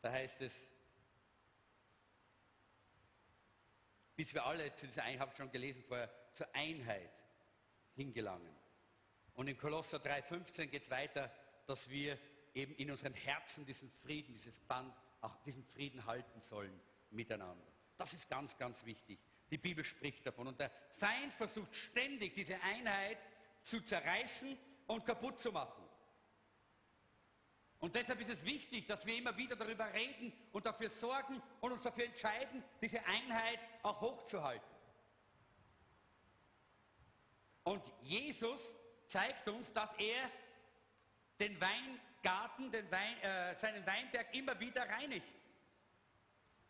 [0.00, 0.70] da heißt es,
[4.16, 7.12] bis wir alle zu dieser Einheit, ich schon gelesen vorher, zur Einheit
[7.94, 8.56] hingelangen.
[9.34, 11.30] Und in Kolosser 3,15 geht es weiter,
[11.66, 12.18] dass wir
[12.54, 16.80] eben in unseren Herzen diesen Frieden, dieses Band, auch diesen Frieden halten sollen
[17.10, 17.70] miteinander.
[17.98, 19.18] Das ist ganz, ganz wichtig.
[19.50, 20.46] Die Bibel spricht davon.
[20.46, 23.18] Und der Feind versucht ständig, diese Einheit
[23.62, 25.82] zu zerreißen und kaputt zu machen.
[27.78, 31.72] Und deshalb ist es wichtig, dass wir immer wieder darüber reden und dafür sorgen und
[31.72, 34.72] uns dafür entscheiden, diese Einheit auch hochzuhalten.
[37.64, 38.72] Und Jesus
[39.06, 40.30] zeigt uns, dass er
[41.40, 45.26] den Weingarten, den Wein, äh, seinen Weinberg immer wieder reinigt.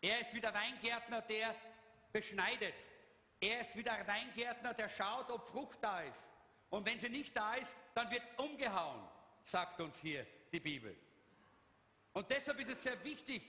[0.00, 1.54] Er ist wie der Weingärtner, der
[2.10, 2.74] beschneidet.
[3.38, 6.32] Er ist wie der Weingärtner, der schaut, ob Frucht da ist.
[6.72, 9.06] Und wenn sie nicht da ist, dann wird umgehauen,
[9.42, 10.96] sagt uns hier die Bibel.
[12.14, 13.42] Und deshalb ist es sehr wichtig,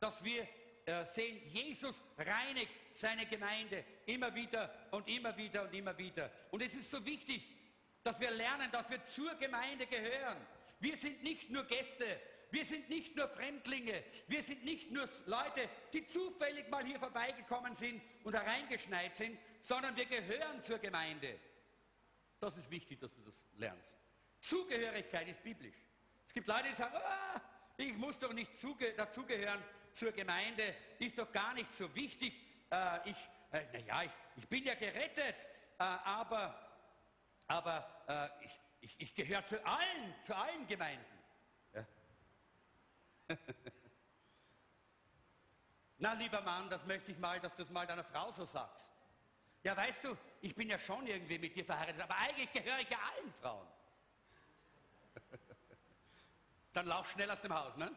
[0.00, 0.48] dass wir
[0.86, 6.30] äh, sehen, Jesus reinigt seine Gemeinde immer wieder und immer wieder und immer wieder.
[6.50, 7.42] Und es ist so wichtig,
[8.02, 10.38] dass wir lernen, dass wir zur Gemeinde gehören.
[10.80, 12.18] Wir sind nicht nur Gäste,
[12.50, 17.74] wir sind nicht nur Fremdlinge, wir sind nicht nur Leute, die zufällig mal hier vorbeigekommen
[17.74, 21.38] sind und hereingeschneit sind, sondern wir gehören zur Gemeinde.
[22.44, 23.98] Das ist wichtig, dass du das lernst.
[24.38, 25.78] Zugehörigkeit ist biblisch.
[26.26, 27.40] Es gibt Leute, die sagen, ah,
[27.74, 28.52] ich muss doch nicht
[28.98, 32.34] dazugehören zur Gemeinde, ist doch gar nicht so wichtig.
[32.70, 33.16] Äh, ich,
[33.50, 35.36] äh, naja, ich, ich, bin ja gerettet,
[35.78, 36.54] äh, aber,
[37.46, 38.04] aber
[38.40, 41.18] äh, ich, ich, ich gehöre zu allen, zu allen Gemeinden.
[41.72, 41.86] Ja?
[45.96, 48.93] Na, lieber Mann, das möchte ich mal, dass du es mal deiner Frau so sagst.
[49.64, 52.90] Ja, weißt du, ich bin ja schon irgendwie mit dir verheiratet, aber eigentlich gehöre ich
[52.90, 53.66] ja allen Frauen.
[56.74, 57.90] Dann lauf schnell aus dem Haus, ne?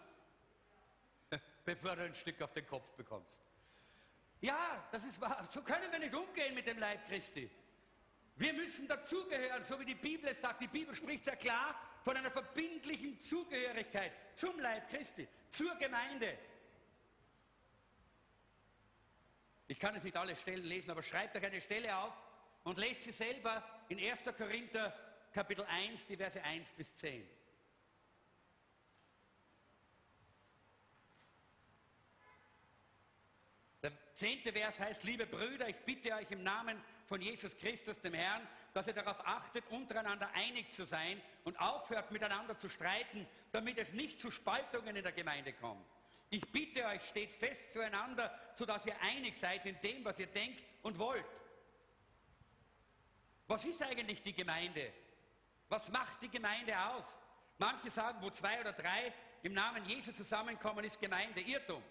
[1.65, 3.41] Bevor du ein Stück auf den Kopf bekommst.
[4.39, 5.45] Ja, das ist wahr.
[5.49, 7.51] So können wir nicht umgehen mit dem Leib Christi.
[8.37, 10.61] Wir müssen dazugehören, so wie die Bibel es sagt.
[10.61, 16.37] Die Bibel spricht sehr klar von einer verbindlichen Zugehörigkeit zum Leib Christi, zur Gemeinde.
[19.67, 22.13] Ich kann es nicht alle Stellen lesen, aber schreibt euch eine Stelle auf
[22.63, 24.23] und lest sie selber in 1.
[24.37, 24.93] Korinther
[25.33, 27.27] Kapitel 1, die Verse 1 bis 10.
[33.83, 38.13] Der zehnte Vers heißt, liebe Brüder, ich bitte euch im Namen von Jesus Christus, dem
[38.13, 43.77] Herrn, dass ihr darauf achtet, untereinander einig zu sein und aufhört, miteinander zu streiten, damit
[43.77, 45.85] es nicht zu Spaltungen in der Gemeinde kommt.
[46.29, 50.61] Ich bitte euch, steht fest zueinander, sodass ihr einig seid in dem, was ihr denkt
[50.81, 51.25] und wollt.
[53.47, 54.91] Was ist eigentlich die Gemeinde?
[55.69, 57.17] Was macht die Gemeinde aus?
[57.57, 61.83] Manche sagen, wo zwei oder drei im Namen Jesu zusammenkommen, ist Gemeinde Irrtum.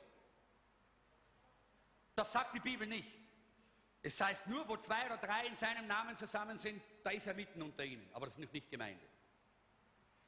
[2.15, 3.11] Das sagt die Bibel nicht.
[4.03, 7.35] Es heißt nur, wo zwei oder drei in seinem Namen zusammen sind, da ist er
[7.35, 8.09] mitten unter ihnen.
[8.13, 9.05] Aber das ist nicht Gemeinde.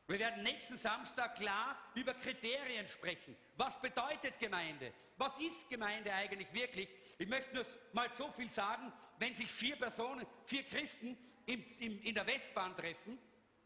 [0.08, 3.36] Wir werden nächsten Samstag klar über Kriterien sprechen.
[3.56, 4.94] Was bedeutet Gemeinde?
[5.18, 6.88] Was ist Gemeinde eigentlich wirklich?
[7.18, 12.02] Ich möchte nur mal so viel sagen, wenn sich vier Personen, vier Christen im, im,
[12.02, 13.18] in der Westbahn treffen,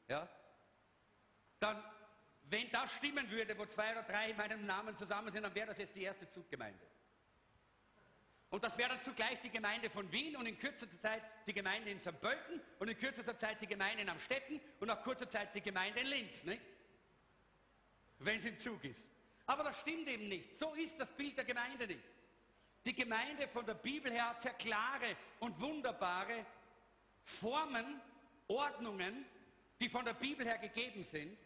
[0.09, 0.29] ja,
[1.61, 1.81] dann,
[2.43, 5.69] wenn das stimmen würde, wo zwei oder drei in meinem Namen zusammen sind, dann wäre
[5.69, 6.85] das jetzt die erste Zuggemeinde.
[8.53, 11.89] Und das wäre dann zugleich die Gemeinde von Wien und in kürzester Zeit die Gemeinde
[11.91, 12.21] in St.
[12.21, 16.01] Pölten und in kürzester Zeit die Gemeinde in Amstetten und nach kurzer Zeit die Gemeinde
[16.01, 16.45] in Linz?
[18.19, 19.09] Wenn es im Zug ist.
[19.47, 20.55] Aber das stimmt eben nicht.
[20.59, 22.05] So ist das Bild der Gemeinde nicht.
[22.85, 26.45] Die Gemeinde von der Bibel her hat sehr klare und wunderbare
[27.25, 28.03] Formen,
[28.49, 29.25] Ordnungen,
[29.81, 31.39] die von der Bibel her gegeben sind.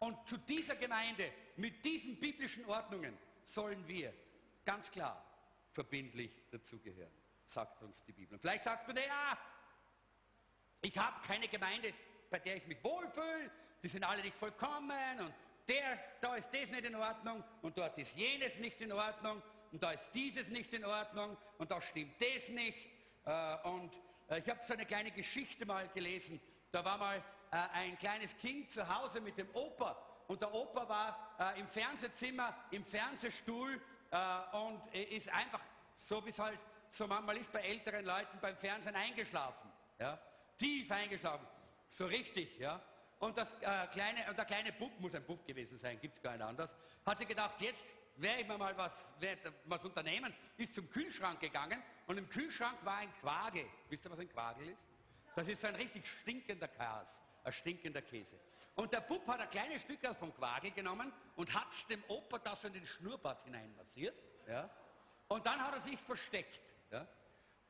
[0.00, 4.12] Und zu dieser Gemeinde mit diesen biblischen Ordnungen sollen wir
[4.66, 5.31] ganz klar
[5.72, 7.12] verbindlich dazugehören,
[7.44, 8.34] sagt uns die Bibel.
[8.34, 9.38] Und vielleicht sagst du, naja,
[10.80, 11.92] ich habe keine Gemeinde,
[12.30, 13.50] bei der ich mich wohlfühle,
[13.82, 15.34] die sind alle nicht vollkommen und
[15.68, 19.82] der, da ist das nicht in Ordnung und dort ist jenes nicht in Ordnung und
[19.82, 22.88] da ist dieses nicht in Ordnung und da stimmt das nicht.
[23.24, 23.92] Äh, und
[24.28, 26.40] äh, ich habe so eine kleine Geschichte mal gelesen.
[26.70, 27.18] Da war mal
[27.50, 29.96] äh, ein kleines Kind zu Hause mit dem Opa
[30.28, 33.80] und der Opa war im Fernsehzimmer, im Fernsehstuhl
[34.12, 35.60] äh, und ist einfach,
[35.96, 36.58] so wie es halt
[36.90, 39.70] so manchmal ist bei älteren Leuten beim Fernsehen eingeschlafen.
[39.98, 40.18] Ja?
[40.58, 41.46] Tief eingeschlafen.
[41.88, 42.80] So richtig, ja.
[43.18, 46.22] Und, das, äh, kleine, und der kleine Bub, muss ein Bub gewesen sein, gibt es
[46.22, 47.86] gar nicht anders, hat sich gedacht, jetzt
[48.16, 49.14] werde ich mir mal was,
[49.64, 53.64] was unternehmen, ist zum Kühlschrank gegangen und im Kühlschrank war ein Quagel.
[53.88, 54.86] Wisst ihr, was ein Quagel ist?
[55.34, 58.38] Das ist so ein richtig stinkender Chaos, ein stinkender Käse.
[58.74, 62.38] Und der Bub hat ein kleines Stück vom Quagel genommen und hat es dem Opa
[62.38, 64.16] das in den Schnurrbart hineinmassiert.
[64.46, 64.70] Ja?
[65.28, 66.62] Und dann hat er sich versteckt.
[66.90, 67.06] Ja?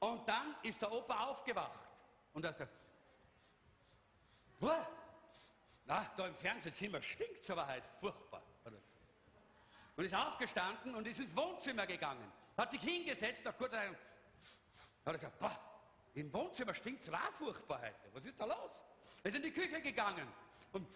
[0.00, 1.88] Und dann ist der Opa aufgewacht
[2.32, 2.72] und hat gesagt,
[5.86, 8.42] na, da im Fernsehzimmer stinkt es aber halt furchtbar.
[9.96, 12.32] Und ist aufgestanden und ist ins Wohnzimmer gegangen.
[12.56, 13.98] Hat sich hingesetzt, nach kurzer Zeit, hat
[15.04, 15.58] er gesagt, boah,
[16.14, 18.12] im Wohnzimmer stinkt es furchtbar heute.
[18.12, 18.82] Was ist da los?
[19.22, 20.26] Er ist in die Küche gegangen
[20.72, 20.88] und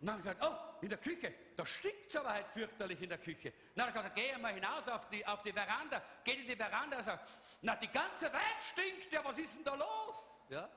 [0.00, 3.10] dann hat er gesagt, oh, in der Küche, da stinkt es aber halt fürchterlich in
[3.10, 3.52] der Küche.
[3.74, 6.56] Dann hat er gesagt, geh mal hinaus auf die, auf die Veranda, geht in die
[6.56, 7.28] Veranda und sagt,
[7.60, 10.16] na, die ganze Welt stinkt, ja, was ist denn da los?
[10.48, 10.70] Ja?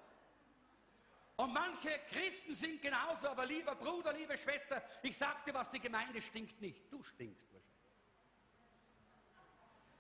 [1.38, 6.22] Und manche Christen sind genauso, aber lieber Bruder, liebe Schwester, ich sagte was, die Gemeinde
[6.22, 7.74] stinkt nicht, du stinkst wahrscheinlich.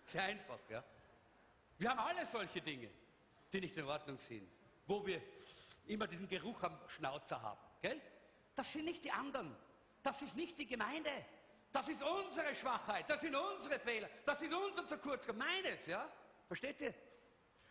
[0.05, 0.83] Sehr einfach, ja.
[1.77, 2.89] Wir haben alle solche Dinge,
[3.51, 4.47] die nicht in Ordnung sind,
[4.85, 5.21] wo wir
[5.85, 8.01] immer diesen Geruch am Schnauzer haben, gell?
[8.55, 9.55] Das sind nicht die anderen.
[10.01, 11.09] Das ist nicht die Gemeinde.
[11.71, 13.09] Das ist unsere Schwachheit.
[13.09, 14.09] Das sind unsere Fehler.
[14.25, 15.25] Das ist unser zu kurz.
[15.27, 16.07] Meines, ja?
[16.47, 16.93] Versteht ihr?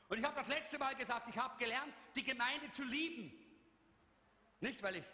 [0.08, 3.32] Und ich habe das letzte Mal gesagt, ich habe gelernt, die Gemeinde zu lieben.
[4.60, 5.04] Nicht, weil ich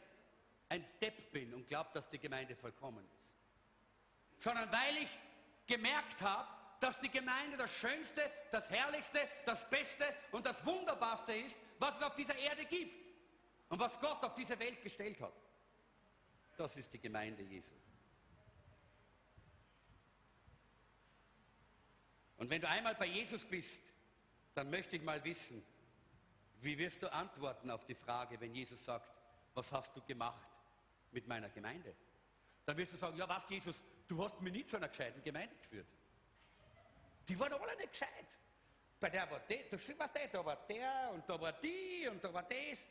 [0.69, 3.39] ein Depp bin und glaube, dass die Gemeinde vollkommen ist,
[4.39, 5.19] sondern weil ich
[5.67, 6.49] gemerkt habe,
[6.81, 12.03] dass die Gemeinde das Schönste, das Herrlichste, das Beste und das Wunderbarste ist, was es
[12.03, 12.95] auf dieser Erde gibt
[13.69, 15.33] und was Gott auf diese Welt gestellt hat.
[16.57, 17.75] Das ist die Gemeinde Jesu.
[22.37, 23.83] Und wenn du einmal bei Jesus bist,
[24.55, 25.65] dann möchte ich mal wissen,
[26.61, 29.13] wie wirst du antworten auf die Frage, wenn Jesus sagt,
[29.55, 30.49] was hast du gemacht
[31.13, 31.95] mit meiner Gemeinde?
[32.65, 35.55] Dann wirst du sagen, ja was Jesus, du hast mich nie zu einer gescheiten Gemeinde
[35.57, 35.87] geführt.
[37.29, 38.27] Die waren alle nicht gescheit.
[38.99, 42.23] Bei der war der, du weißt du, da war der und da war die und
[42.25, 42.87] da war das.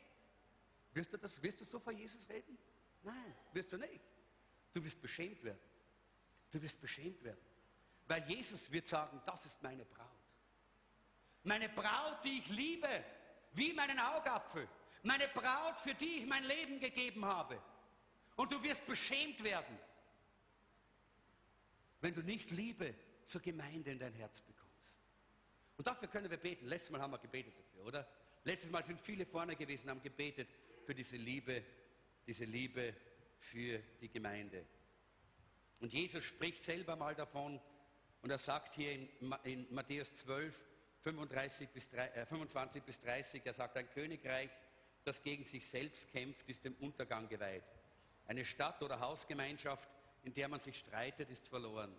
[0.92, 2.56] Wirst du, das, wirst du so vor Jesus reden?
[3.02, 4.00] Nein, wirst du nicht.
[4.72, 5.60] Du wirst beschämt werden.
[6.50, 7.40] Du wirst beschämt werden.
[8.06, 10.06] Weil Jesus wird sagen, das ist meine Braut.
[11.42, 13.04] Meine Braut, die ich liebe,
[13.52, 14.66] wie meinen Augapfel.
[15.02, 17.60] Meine Braut, für die ich mein Leben gegeben habe.
[18.36, 19.78] Und du wirst beschämt werden,
[22.00, 22.94] wenn du nicht Liebe
[23.28, 24.98] zur Gemeinde in dein Herz bekommst.
[25.76, 26.66] Und dafür können wir beten.
[26.66, 28.08] Letztes Mal haben wir gebetet dafür, oder?
[28.44, 30.48] Letztes Mal sind viele vorne gewesen, haben gebetet
[30.84, 31.62] für diese Liebe
[32.28, 32.94] diese Liebe
[33.38, 34.62] für die Gemeinde.
[35.80, 37.58] Und Jesus spricht selber mal davon
[38.20, 39.08] und er sagt hier in,
[39.44, 40.54] in Matthäus 12,
[41.00, 44.50] 35 bis, äh, 25 bis 30, er sagt, ein Königreich,
[45.04, 47.64] das gegen sich selbst kämpft, ist dem Untergang geweiht.
[48.26, 49.88] Eine Stadt oder Hausgemeinschaft,
[50.22, 51.98] in der man sich streitet, ist verloren.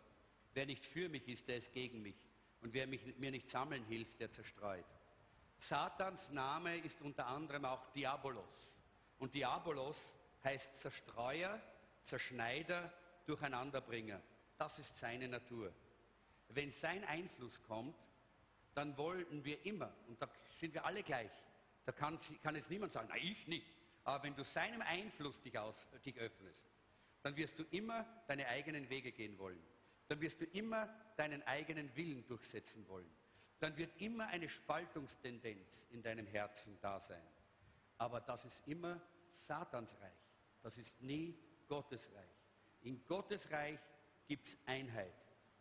[0.59, 2.17] Wer nicht für mich ist, der ist gegen mich.
[2.59, 4.83] Und wer mich, mir nicht sammeln hilft, der zerstreut.
[5.57, 8.73] Satans Name ist unter anderem auch Diabolos.
[9.19, 11.61] Und Diabolos heißt Zerstreuer,
[12.01, 12.91] Zerschneider,
[13.25, 14.21] Durcheinanderbringer.
[14.57, 15.71] Das ist seine Natur.
[16.49, 17.95] Wenn sein Einfluss kommt,
[18.73, 21.31] dann wollen wir immer, und da sind wir alle gleich,
[21.85, 23.67] da kann, kann jetzt niemand sagen, nein, ich nicht.
[24.03, 26.67] Aber wenn du seinem Einfluss dich, aus, dich öffnest,
[27.21, 29.63] dann wirst du immer deine eigenen Wege gehen wollen.
[30.09, 33.09] Dann wirst du immer deinen eigenen Willen durchsetzen wollen.
[33.59, 37.21] Dann wird immer eine Spaltungstendenz in deinem Herzen da sein.
[37.97, 38.99] Aber das ist immer
[39.31, 40.11] Satans Reich.
[40.61, 41.37] Das ist nie
[41.67, 42.37] Gottes Reich.
[42.81, 43.79] In Gottes Reich
[44.27, 45.13] gibt es Einheit.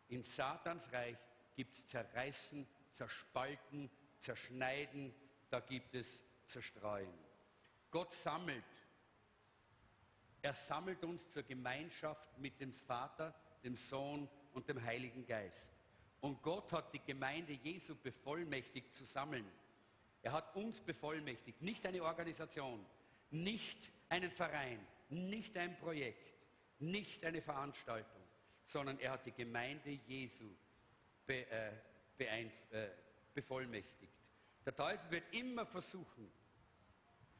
[0.09, 1.19] In Satans Reich
[1.55, 5.15] gibt es Zerreißen, Zerspalten, Zerschneiden,
[5.51, 7.13] da gibt es Zerstreuen.
[7.91, 8.65] Gott sammelt.
[10.41, 13.35] Er sammelt uns zur Gemeinschaft mit dem Vater,
[13.65, 14.29] dem Sohn
[14.59, 15.73] und dem Heiligen Geist.
[16.21, 19.47] Und Gott hat die Gemeinde Jesu bevollmächtigt zu sammeln.
[20.21, 22.85] Er hat uns bevollmächtigt, nicht eine Organisation,
[23.31, 26.35] nicht einen Verein, nicht ein Projekt,
[26.81, 28.21] nicht eine Veranstaltung,
[28.65, 30.51] sondern er hat die Gemeinde Jesu
[31.25, 31.73] be, äh,
[32.19, 32.89] äh,
[33.33, 34.13] bevollmächtigt.
[34.67, 36.33] Der Teufel wird immer versuchen,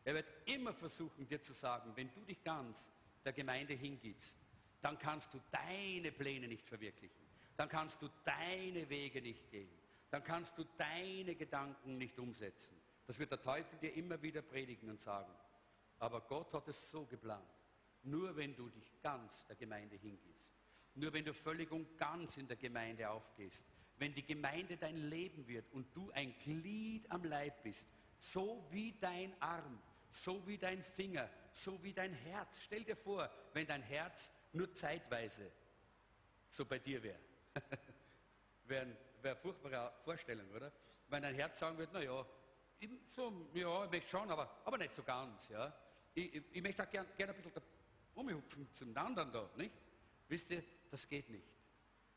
[0.05, 2.93] er wird immer versuchen, dir zu sagen, wenn du dich ganz
[3.25, 4.39] der Gemeinde hingibst,
[4.81, 7.27] dann kannst du deine Pläne nicht verwirklichen.
[7.57, 9.71] Dann kannst du deine Wege nicht gehen.
[10.11, 12.81] Dann kannst du deine Gedanken nicht umsetzen.
[13.07, 15.33] Das wird der Teufel dir immer wieder predigen und sagen.
[15.99, 17.49] Aber Gott hat es so geplant.
[18.05, 20.55] Nur wenn du dich ganz der Gemeinde hingibst,
[20.95, 23.67] nur wenn du völlig und ganz in der Gemeinde aufgehst,
[23.99, 28.93] wenn die Gemeinde dein Leben wird und du ein Glied am Leib bist, so wie
[29.01, 32.63] dein Arm, so wie dein Finger, so wie dein Herz.
[32.63, 35.51] Stell dir vor, wenn dein Herz nur zeitweise
[36.49, 37.21] so bei dir wäre.
[38.65, 40.73] wäre wär eine furchtbare Vorstellung, oder?
[41.09, 42.27] Wenn dein Herz sagen würde, naja,
[43.11, 45.49] so, ja, ich möchte schon, aber, aber nicht so ganz.
[45.49, 45.75] Ja.
[46.15, 47.63] Ich, ich, ich möchte auch gerne gern ein bisschen
[48.15, 49.73] umhupfen zum anderen da, nicht?
[50.29, 51.47] Wisst ihr, das geht nicht.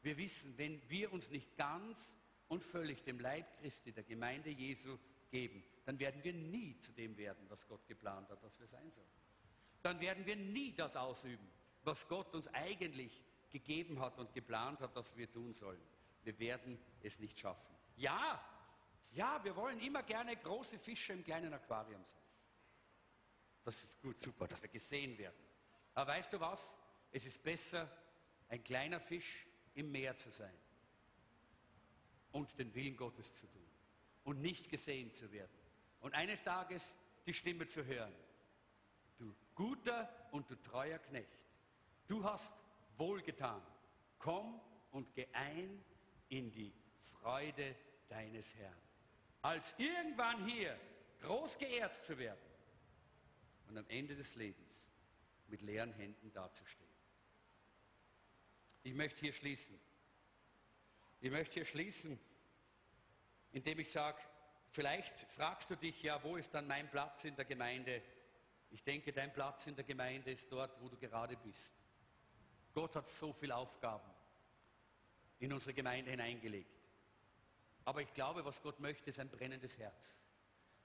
[0.02, 2.18] Wir wissen, wenn wir uns nicht ganz
[2.48, 4.98] und völlig dem Leib Christi, der Gemeinde Jesu
[5.30, 8.92] geben, dann werden wir nie zu dem werden, was Gott geplant hat, dass wir sein
[8.92, 9.08] sollen.
[9.82, 11.48] Dann werden wir nie das ausüben,
[11.84, 15.82] was Gott uns eigentlich gegeben hat und geplant hat, dass wir tun sollen.
[16.24, 17.76] Wir werden es nicht schaffen.
[17.96, 18.44] Ja,
[19.12, 22.22] ja, wir wollen immer gerne große Fische im kleinen Aquarium sein.
[23.64, 25.44] Das ist gut, super, dass wir gesehen werden.
[25.94, 26.76] Aber weißt du was?
[27.12, 27.90] Es ist besser,
[28.48, 30.56] ein kleiner Fisch im Meer zu sein
[32.32, 33.68] und den Willen Gottes zu tun
[34.24, 35.52] und nicht gesehen zu werden.
[36.00, 38.14] Und eines Tages die Stimme zu hören.
[39.18, 41.41] Du guter und du treuer Knecht,
[42.12, 42.54] du hast
[42.98, 43.62] wohlgetan.
[44.20, 44.60] Komm
[44.92, 45.84] und geh ein
[46.28, 46.74] in die
[47.14, 47.76] Freude
[48.10, 48.78] deines Herrn.
[49.42, 50.78] Als irgendwann hier
[51.22, 52.42] groß geehrt zu werden
[53.68, 54.90] und am Ende des Lebens
[55.48, 56.90] mit leeren Händen dazustehen.
[58.84, 59.80] Ich möchte hier schließen.
[61.22, 62.20] Ich möchte hier schließen,
[63.52, 64.22] indem ich sage,
[64.72, 68.02] vielleicht fragst du dich ja, wo ist dann mein Platz in der Gemeinde?
[68.70, 71.81] Ich denke, dein Platz in der Gemeinde ist dort, wo du gerade bist.
[72.74, 74.10] Gott hat so viele Aufgaben
[75.40, 76.80] in unsere Gemeinde hineingelegt.
[77.86, 80.18] Aber ich glaube, was Gott möchte, ist ein brennendes Herz.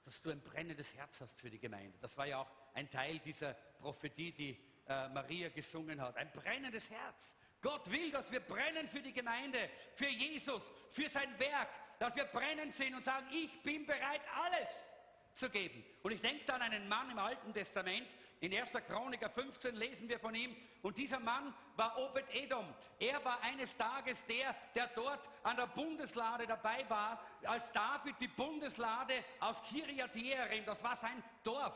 [0.04, 1.98] Dass du ein brennendes Herz hast für die Gemeinde.
[2.00, 4.58] Das war ja auch ein Teil dieser Prophetie, die
[4.88, 6.16] äh, Maria gesungen hat.
[6.16, 7.36] Ein brennendes Herz.
[7.60, 11.68] Gott will, dass wir brennen für die Gemeinde, für Jesus, für sein Werk,
[11.98, 14.94] dass wir brennend sind und sagen, ich bin bereit, alles
[15.34, 15.84] zu geben.
[16.02, 18.06] Und ich denke an einen Mann im Alten Testament,
[18.40, 18.72] in 1.
[18.86, 22.66] Chroniker 15 lesen wir von ihm, und dieser Mann war Obed Edom.
[22.98, 28.28] Er war eines Tages der, der dort an der Bundeslade dabei war, als David die
[28.28, 31.72] Bundeslade aus Kiriat Jearim, das war sein Dorf,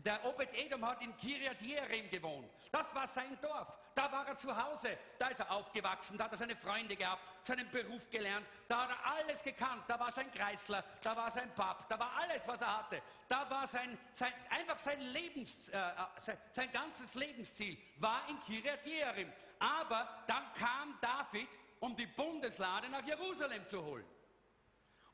[0.00, 2.48] der Obed Edom hat in Kiriat Jearim gewohnt.
[2.70, 3.68] Das war sein Dorf.
[3.94, 4.96] Da war er zu Hause.
[5.18, 6.16] Da ist er aufgewachsen.
[6.16, 8.46] Da hat er seine Freunde gehabt, seinen Beruf gelernt.
[8.68, 9.82] Da hat er alles gekannt.
[9.88, 10.84] Da war sein Kreisler.
[11.02, 11.88] Da war sein Pap.
[11.88, 13.02] Da war alles, was er hatte.
[13.26, 15.80] Da war sein, sein einfach sein Lebens, äh,
[16.20, 19.32] sein, sein, ganzes Lebensziel war in Kiriat Jearim.
[19.58, 21.48] Aber dann kam David,
[21.80, 24.06] um die Bundeslade nach Jerusalem zu holen.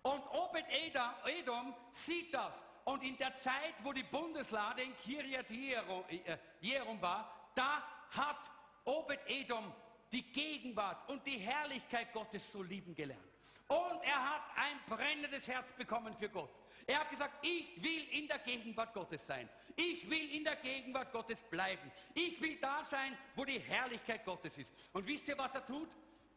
[0.02, 6.38] Und Obed Edom sieht das und in der Zeit, wo die Bundeslade in Kirjat äh,
[6.60, 8.50] Jerum war, da hat
[8.84, 9.72] Obed-Edom
[10.12, 13.22] die Gegenwart und die Herrlichkeit Gottes so lieben gelernt.
[13.68, 16.50] Und er hat ein brennendes Herz bekommen für Gott.
[16.86, 19.48] Er hat gesagt, ich will in der Gegenwart Gottes sein.
[19.74, 21.90] Ich will in der Gegenwart Gottes bleiben.
[22.14, 24.74] Ich will da sein, wo die Herrlichkeit Gottes ist.
[24.92, 25.88] Und wisst ihr, was er tut?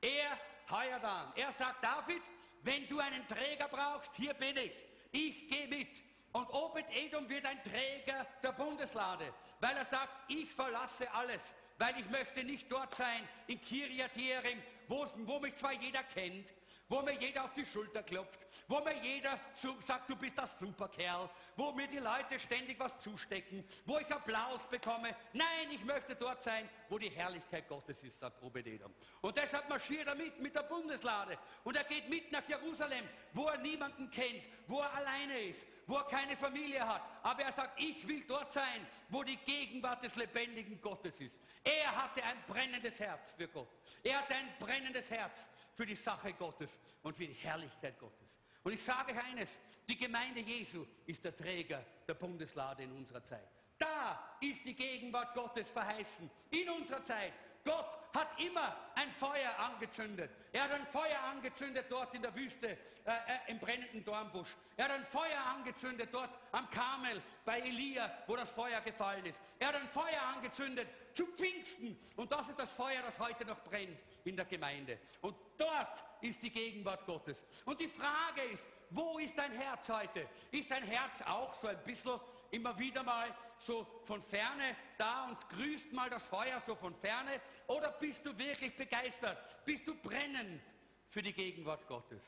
[0.02, 0.40] Er
[0.70, 1.34] heuert an.
[1.36, 2.22] Er sagt, David,
[2.64, 4.74] wenn du einen Träger brauchst, hier bin ich.
[5.12, 6.07] Ich gehe mit.
[6.34, 12.10] Und Obed-Edom wird ein Träger der Bundeslade, weil er sagt, ich verlasse alles, weil ich
[12.10, 16.54] möchte nicht dort sein, in Jearim, wo, wo mich zwar jeder kennt,
[16.90, 19.40] wo mir jeder auf die Schulter klopft, wo mir jeder
[19.86, 24.66] sagt, du bist das Superkerl, wo mir die Leute ständig was zustecken, wo ich Applaus
[24.70, 25.16] bekomme.
[25.34, 28.94] Nein, ich möchte dort sein, wo die Herrlichkeit Gottes ist, sagt Obededom.
[29.22, 31.38] Und deshalb marschiert er mit, mit der Bundeslade.
[31.64, 35.96] Und er geht mit nach Jerusalem, wo er niemanden kennt, wo er alleine ist, wo
[35.96, 37.02] er keine Familie hat.
[37.24, 41.42] Aber er sagt, ich will dort sein, wo die Gegenwart des lebendigen Gottes ist.
[41.64, 43.70] Er hatte ein brennendes Herz für Gott.
[44.04, 48.40] Er hatte ein brennendes Herz für die Sache Gottes und für die Herrlichkeit Gottes.
[48.64, 53.24] Und ich sage euch eines, die Gemeinde Jesu ist der Träger der Bundeslade in unserer
[53.24, 53.57] Zeit.
[53.78, 57.34] Da ist die Gegenwart Gottes verheißen, in unserer Zeit.
[57.64, 60.32] Gott hat immer ein Feuer angezündet.
[60.54, 62.76] Er hat ein Feuer angezündet dort in der Wüste, äh,
[63.06, 64.56] äh, im brennenden Dornbusch.
[64.78, 69.42] Er hat ein Feuer angezündet dort am Karmel bei Elia, wo das Feuer gefallen ist.
[69.60, 70.88] Er hat ein Feuer angezündet
[71.18, 71.98] zu Pfingsten.
[72.16, 75.00] Und das ist das Feuer, das heute noch brennt in der Gemeinde.
[75.22, 77.44] Und dort ist die Gegenwart Gottes.
[77.66, 80.30] Und die Frage ist, wo ist dein Herz heute?
[80.52, 82.20] Ist dein Herz auch so ein bisschen
[82.52, 87.42] immer wieder mal so von ferne da und grüßt mal das Feuer so von ferne?
[87.66, 89.66] Oder bist du wirklich begeistert?
[89.66, 90.62] Bist du brennend
[91.10, 92.22] für die Gegenwart Gottes?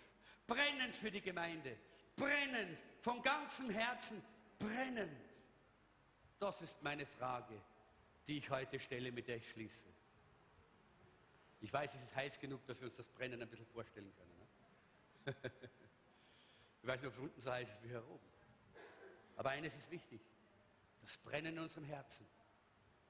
[0.48, 1.78] Brennend für die Gemeinde?
[2.16, 4.24] Brennend von ganzem Herzen?
[4.58, 5.30] Brennend?
[6.40, 7.62] Das ist meine Frage,
[8.30, 9.88] die ich heute stelle, mit der ich schließe.
[11.62, 14.38] Ich weiß, es ist heiß genug, dass wir uns das Brennen ein bisschen vorstellen können.
[14.38, 15.36] Ne?
[16.84, 18.28] ich weiß nicht, ob es unten so heiß ist wie hier oben.
[19.36, 20.22] Aber eines ist wichtig.
[21.02, 22.28] Das Brennen in unserem Herzen,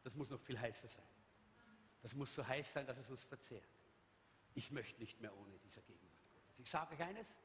[0.03, 1.09] das muss noch viel heißer sein.
[2.01, 3.67] Das muss so heiß sein, dass es uns verzehrt.
[4.53, 6.59] Ich möchte nicht mehr ohne dieser Gegenwart Gottes.
[6.59, 7.41] Ich sage euch eines,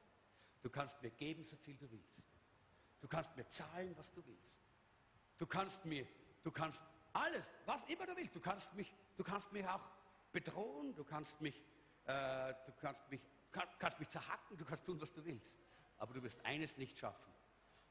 [0.62, 2.22] du kannst mir geben, so viel du willst.
[3.00, 4.60] Du kannst mir zahlen, was du willst.
[5.38, 6.06] Du kannst mir,
[6.44, 6.84] du kannst
[7.14, 8.34] alles, was immer du willst.
[8.34, 9.80] Du kannst mich, du kannst mich auch
[10.32, 11.56] bedrohen, du kannst mich,
[12.06, 13.20] äh, du kannst mich,
[13.52, 15.60] kann, kannst mich zerhacken, du kannst tun, was du willst.
[15.98, 17.32] Aber du wirst eines nicht schaffen.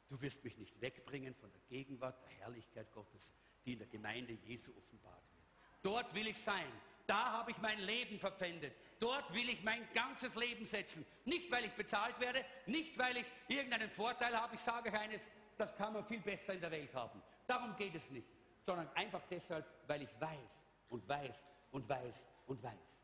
[0.10, 3.34] Du wirst mich nicht wegbringen von der Gegenwart, der Herrlichkeit Gottes,
[3.66, 5.48] die in der Gemeinde Jesu offenbart wird.
[5.82, 6.72] Dort will ich sein.
[7.08, 8.74] Da habe ich mein Leben verpfändet.
[9.00, 11.06] Dort will ich mein ganzes Leben setzen.
[11.26, 14.56] Nicht, weil ich bezahlt werde, nicht, weil ich irgendeinen Vorteil habe.
[14.56, 17.22] Ich sage eines, das kann man viel besser in der Welt haben.
[17.46, 18.28] Darum geht es nicht,
[18.66, 20.60] sondern einfach deshalb, weil ich weiß
[20.90, 23.00] und weiß und weiß und weiß.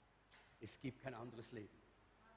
[0.62, 1.80] Es gibt kein anderes Leben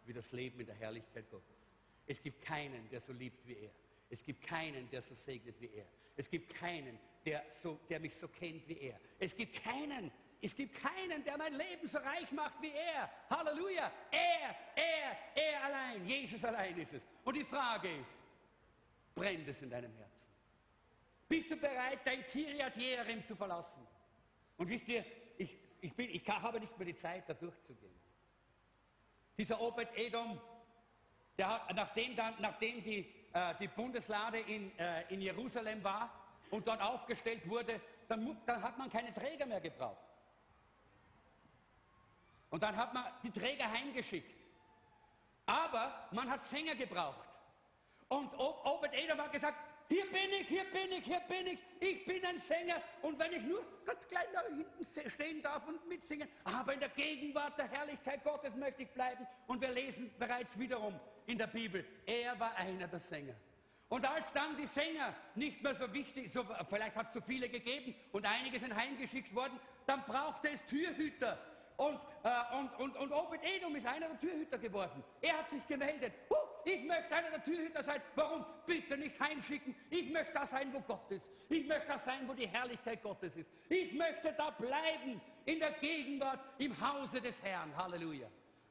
[0.04, 1.66] wie das Leben in der Herrlichkeit Gottes.
[2.06, 3.70] Es gibt keinen, der so liebt wie er.
[4.10, 5.86] Es gibt keinen, der so segnet wie er.
[6.16, 9.00] Es gibt keinen, der, so, der mich so kennt wie er.
[9.18, 10.10] Es gibt keinen,
[10.40, 13.10] es gibt keinen, der mein Leben so reich macht wie er.
[13.30, 13.90] Halleluja.
[14.10, 16.04] Er, er, er allein.
[16.04, 17.06] Jesus allein ist es.
[17.24, 18.18] Und die Frage ist,
[19.14, 20.31] brennt es in deinem Herzen?
[21.32, 23.80] Bist du bereit, dein Kiriat Jearim zu verlassen?
[24.58, 25.02] Und wisst ihr,
[25.38, 27.98] ich, ich, bin, ich habe nicht mehr die Zeit, da durchzugehen.
[29.38, 30.38] Dieser Obed Edom,
[31.38, 36.12] der hat, nachdem, dann, nachdem die, äh, die Bundeslade in, äh, in Jerusalem war
[36.50, 40.04] und dort aufgestellt wurde, dann, dann hat man keine Träger mehr gebraucht.
[42.50, 44.36] Und dann hat man die Träger heimgeschickt.
[45.46, 47.38] Aber man hat Sänger gebraucht.
[48.08, 52.04] Und Obed Edom hat gesagt, hier bin ich, hier bin ich, hier bin ich, ich
[52.04, 52.82] bin ein Sänger.
[53.02, 56.88] Und wenn ich nur ganz klein da hinten stehen darf und mitsingen, aber in der
[56.90, 59.26] Gegenwart der Herrlichkeit Gottes möchte ich bleiben.
[59.46, 63.34] Und wir lesen bereits wiederum in der Bibel, er war einer der Sänger.
[63.88, 67.48] Und als dann die Sänger nicht mehr so wichtig, so, vielleicht hat es zu viele
[67.50, 71.38] gegeben und einige sind heimgeschickt worden, dann brauchte es Türhüter.
[71.76, 75.04] Und, äh, und, und, und Obed Edom ist einer der Türhüter geworden.
[75.20, 76.14] Er hat sich gemeldet.
[76.30, 78.00] Huh, ich möchte einer der Türhüter sein.
[78.14, 78.44] Warum?
[78.66, 79.74] Bitte nicht heimschicken.
[79.90, 81.28] Ich möchte da sein, wo Gott ist.
[81.48, 83.50] Ich möchte da sein, wo die Herrlichkeit Gottes ist.
[83.68, 87.76] Ich möchte da bleiben, in der Gegenwart, im Hause des Herrn.
[87.76, 88.28] Halleluja.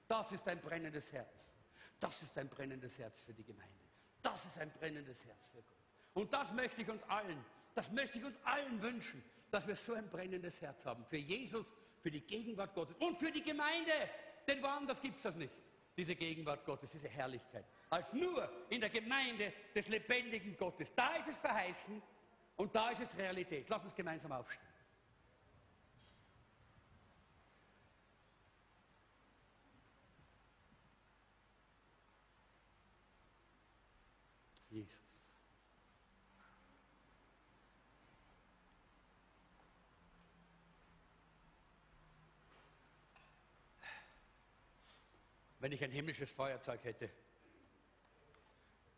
[0.07, 1.53] Das ist ein brennendes Herz.
[1.99, 3.85] Das ist ein brennendes Herz für die Gemeinde.
[4.21, 5.77] Das ist ein brennendes Herz für Gott.
[6.13, 9.93] Und das möchte ich uns allen, das möchte ich uns allen wünschen, dass wir so
[9.93, 11.05] ein brennendes Herz haben.
[11.05, 13.91] Für Jesus, für die Gegenwart Gottes und für die Gemeinde.
[14.47, 15.53] Denn woanders gibt es das nicht,
[15.97, 17.65] diese Gegenwart Gottes, diese Herrlichkeit.
[17.89, 20.93] Als nur in der Gemeinde des lebendigen Gottes.
[20.95, 22.01] Da ist es verheißen
[22.55, 23.69] und da ist es Realität.
[23.69, 24.71] Lass uns gemeinsam aufstehen.
[34.69, 35.11] Jesus.
[45.62, 47.07] Wenn ich ein himmlisches Feuerzeug hätte,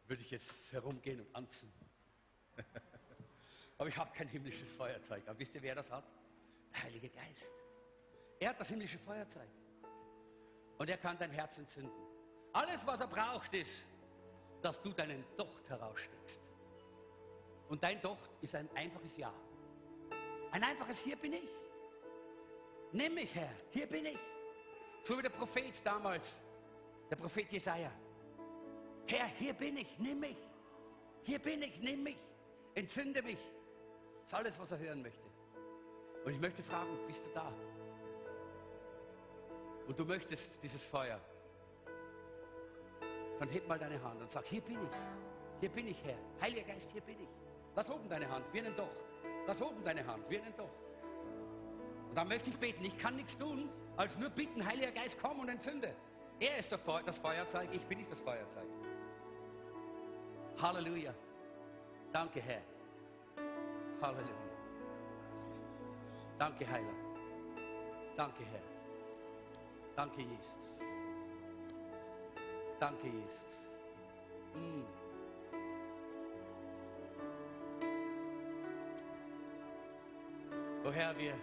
[0.07, 1.89] würde ich jetzt herumgehen und anzünden.
[3.77, 5.23] Aber ich habe kein himmlisches Feuerzeug.
[5.27, 6.05] Aber wisst ihr, wer das hat?
[6.71, 7.51] Der Heilige Geist.
[8.39, 9.49] Er hat das himmlische Feuerzeug.
[10.77, 11.91] Und er kann dein Herz entzünden.
[12.53, 13.83] Alles, was er braucht, ist,
[14.61, 16.41] dass du deinen Docht heraussteckst.
[17.67, 19.33] Und dein Docht ist ein einfaches Ja.
[20.51, 21.49] Ein einfaches Hier bin ich.
[22.93, 24.19] Nimm mich, Herr, hier bin ich.
[25.01, 26.41] So wie der Prophet damals
[27.13, 27.91] der Prophet Jesaja.
[29.07, 30.37] Herr, hier bin ich, nimm mich.
[31.21, 32.17] Hier bin ich, nimm mich.
[32.73, 33.37] Entzünde mich.
[34.23, 35.27] Das ist alles, was er hören möchte.
[36.25, 37.53] Und ich möchte fragen, bist du da?
[39.85, 41.19] Und du möchtest dieses Feuer.
[43.37, 44.97] Dann heb mal deine Hand und sag, hier bin ich.
[45.59, 46.17] Hier bin ich, Herr.
[46.41, 47.29] Heiliger Geist, hier bin ich.
[47.75, 48.97] Lass oben deine Hand, wie einen Docht.
[49.45, 50.71] Lass oben deine Hand, wie einen Docht.
[52.09, 52.83] Und dann möchte ich beten.
[52.83, 55.95] Ich kann nichts tun, als nur bitten, Heiliger Geist, komm und entzünde.
[56.39, 58.67] Er ist das Feuerzeug, ich bin nicht das Feuerzeug.
[60.61, 61.13] Halleluja.
[62.11, 62.61] Danke, Herr.
[64.01, 64.33] Halleluja.
[66.37, 66.93] Danke, Heiler.
[68.15, 68.61] Danke, Herr.
[69.95, 70.79] Danke, Jesus.
[72.79, 73.79] Danke, Jesus.
[74.55, 74.83] Mm.
[80.85, 81.33] Oh Herr, wir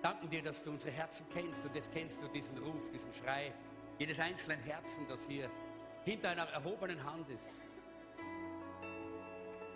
[0.00, 3.52] danken dir, dass du unsere Herzen kennst und jetzt kennst du diesen Ruf, diesen Schrei
[3.98, 5.50] jedes einzelnen Herzen, das hier
[6.04, 7.60] hinter einer erhobenen Hand ist.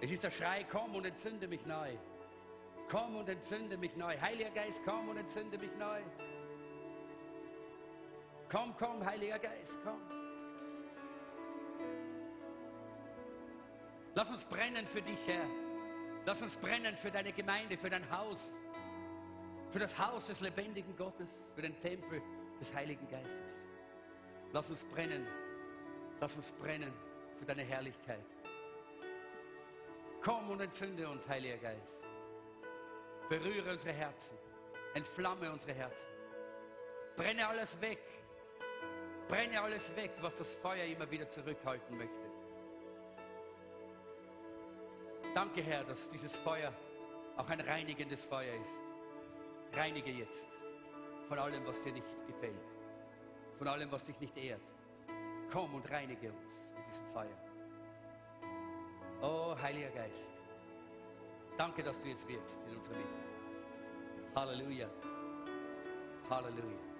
[0.00, 1.96] Es ist der Schrei, komm und entzünde mich neu.
[2.90, 4.18] Komm und entzünde mich neu.
[4.20, 6.00] Heiliger Geist, komm und entzünde mich neu.
[8.50, 10.00] Komm, komm, Heiliger Geist, komm.
[14.14, 15.46] Lass uns brennen für dich, Herr.
[16.24, 18.52] Lass uns brennen für deine Gemeinde, für dein Haus,
[19.70, 22.22] für das Haus des lebendigen Gottes, für den Tempel
[22.60, 23.66] des Heiligen Geistes.
[24.52, 25.26] Lass uns brennen.
[26.20, 26.92] Lass uns brennen
[27.38, 28.24] für deine Herrlichkeit.
[30.22, 32.06] Komm und entzünde uns, Heiliger Geist.
[33.28, 34.36] Berühre unsere Herzen.
[34.94, 36.12] Entflamme unsere Herzen.
[37.16, 38.02] Brenne alles weg.
[39.26, 42.30] Brenne alles weg, was das Feuer immer wieder zurückhalten möchte.
[45.34, 46.72] Danke, Herr, dass dieses Feuer
[47.36, 48.82] auch ein reinigendes Feuer ist.
[49.72, 50.46] Reinige jetzt
[51.26, 52.60] von allem, was dir nicht gefällt,
[53.58, 54.62] von allem, was dich nicht ehrt.
[55.52, 57.36] Komm und reinige uns mit diesem Feuer.
[59.20, 60.32] Oh, Heiliger Geist,
[61.56, 63.14] danke, dass du jetzt wirkst in unserer Mitte.
[64.34, 64.88] Halleluja.
[66.28, 66.91] Halleluja.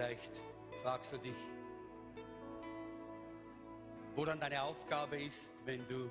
[0.00, 0.32] Vielleicht
[0.82, 1.36] fragst du dich,
[4.16, 6.10] wo dann deine Aufgabe ist, wenn du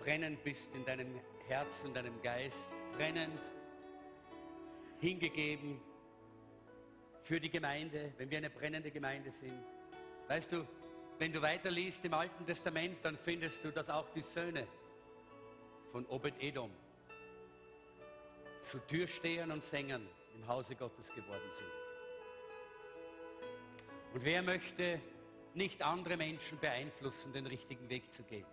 [0.00, 3.40] brennend bist in deinem Herzen, deinem Geist, brennend,
[4.98, 5.80] hingegeben
[7.22, 9.62] für die Gemeinde, wenn wir eine brennende Gemeinde sind.
[10.26, 10.66] Weißt du,
[11.20, 14.66] wenn du weiterliest im Alten Testament, dann findest du, dass auch die Söhne
[15.92, 16.72] von Obed-Edom
[18.60, 20.04] zu Türstehern und Sängern
[20.34, 21.83] im Hause Gottes geworden sind.
[24.14, 25.00] Und wer möchte
[25.52, 28.46] nicht andere Menschen beeinflussen, den richtigen Weg zu gehen?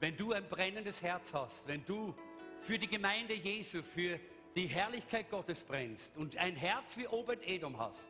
[0.00, 2.14] wenn du ein brennendes Herz hast, wenn du
[2.60, 4.18] für die Gemeinde Jesu, für
[4.54, 8.08] die Herrlichkeit Gottes brennst und ein Herz wie Obed-Edom hast,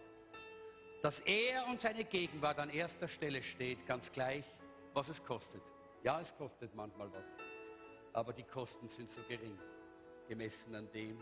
[1.02, 4.44] dass er und seine Gegenwart an erster Stelle steht, ganz gleich,
[4.94, 5.62] was es kostet.
[6.02, 7.24] Ja, es kostet manchmal was,
[8.12, 9.58] aber die Kosten sind so gering,
[10.28, 11.18] gemessen an dem,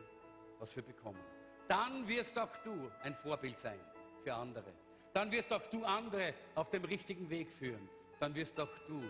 [0.59, 1.20] was wir bekommen.
[1.69, 3.81] Dann wirst auch du ein Vorbild sein
[4.23, 4.73] für andere.
[5.15, 7.89] Dann wirst auch du andere auf dem richtigen Weg führen.
[8.19, 9.01] Dann wirst auch du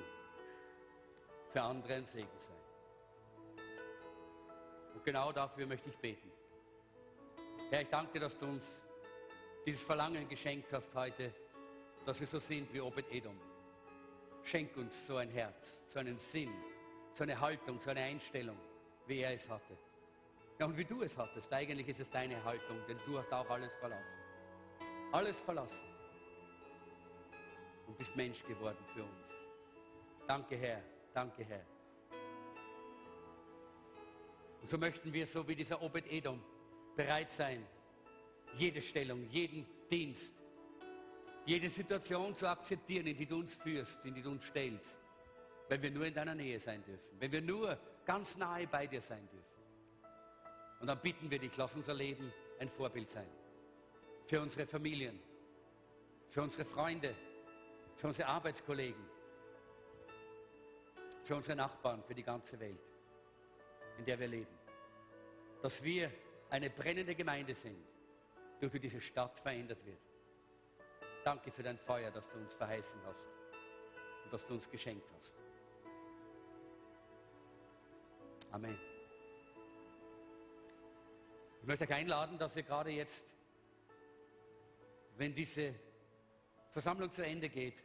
[1.51, 2.56] für andere ein Segen sein.
[4.94, 6.31] Und genau dafür möchte ich beten.
[7.70, 8.82] Herr, ich danke dir, dass du uns
[9.64, 11.32] dieses Verlangen geschenkt hast heute,
[12.05, 13.40] dass wir so sind wie Obed Edom.
[14.43, 16.52] Schenk uns so ein Herz, so einen Sinn,
[17.14, 18.59] so eine Haltung, so eine Einstellung,
[19.06, 19.74] wie er es hatte.
[20.59, 21.51] Ja, und wie du es hattest.
[21.51, 24.20] Eigentlich ist es deine Haltung, denn du hast auch alles verlassen.
[25.12, 25.93] Alles verlassen.
[27.86, 29.31] Und bist Mensch geworden für uns.
[30.27, 30.82] Danke, Herr.
[31.12, 31.65] Danke, Herr.
[34.62, 36.43] Und so möchten wir, so wie dieser Obed Edom,
[36.97, 37.66] bereit sein,
[38.55, 40.35] jede Stellung, jeden Dienst,
[41.44, 44.98] jede Situation zu akzeptieren, in die du uns führst, in die du uns stellst,
[45.69, 49.01] wenn wir nur in deiner Nähe sein dürfen, wenn wir nur ganz nahe bei dir
[49.01, 49.55] sein dürfen.
[50.81, 53.28] Und dann bitten wir dich, lass unser Leben ein Vorbild sein.
[54.27, 55.20] Für unsere Familien,
[56.28, 57.15] für unsere Freunde,
[57.96, 59.04] für unsere Arbeitskollegen,
[61.22, 62.80] für unsere Nachbarn, für die ganze Welt,
[63.98, 64.58] in der wir leben.
[65.62, 66.10] Dass wir
[66.50, 67.82] eine brennende Gemeinde sind,
[68.60, 70.00] durch die diese Stadt verändert wird.
[71.24, 73.28] Danke für dein Feuer, das du uns verheißen hast
[74.24, 75.36] und das du uns geschenkt hast.
[78.50, 78.78] Amen.
[81.60, 83.24] Ich möchte euch einladen, dass ihr gerade jetzt,
[85.16, 85.74] wenn diese
[86.74, 87.84] Versammlung zu Ende geht,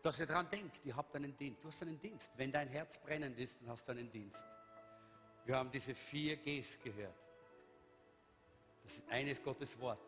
[0.00, 1.64] dass ihr daran denkt, ihr habt einen Dienst.
[1.64, 2.30] Du hast einen Dienst.
[2.36, 4.46] Wenn dein Herz brennend ist, dann hast du einen Dienst.
[5.44, 7.16] Wir haben diese vier Gs gehört.
[8.84, 9.98] Das eine ist Gottes Wort.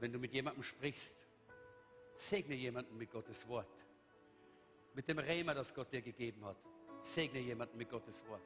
[0.00, 1.16] Wenn du mit jemandem sprichst,
[2.14, 3.86] segne jemanden mit Gottes Wort.
[4.92, 6.58] Mit dem Rema, das Gott dir gegeben hat,
[7.00, 8.42] segne jemanden mit Gottes Wort.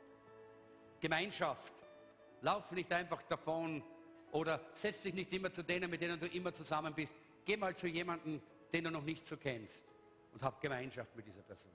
[1.01, 1.75] Gemeinschaft.
[2.43, 3.83] Lauf nicht einfach davon
[4.31, 7.13] oder setz dich nicht immer zu denen, mit denen du immer zusammen bist.
[7.47, 8.43] Geh mal zu jemandem,
[8.73, 9.87] den du noch nicht so kennst
[10.33, 11.71] und hab Gemeinschaft mit dieser Person.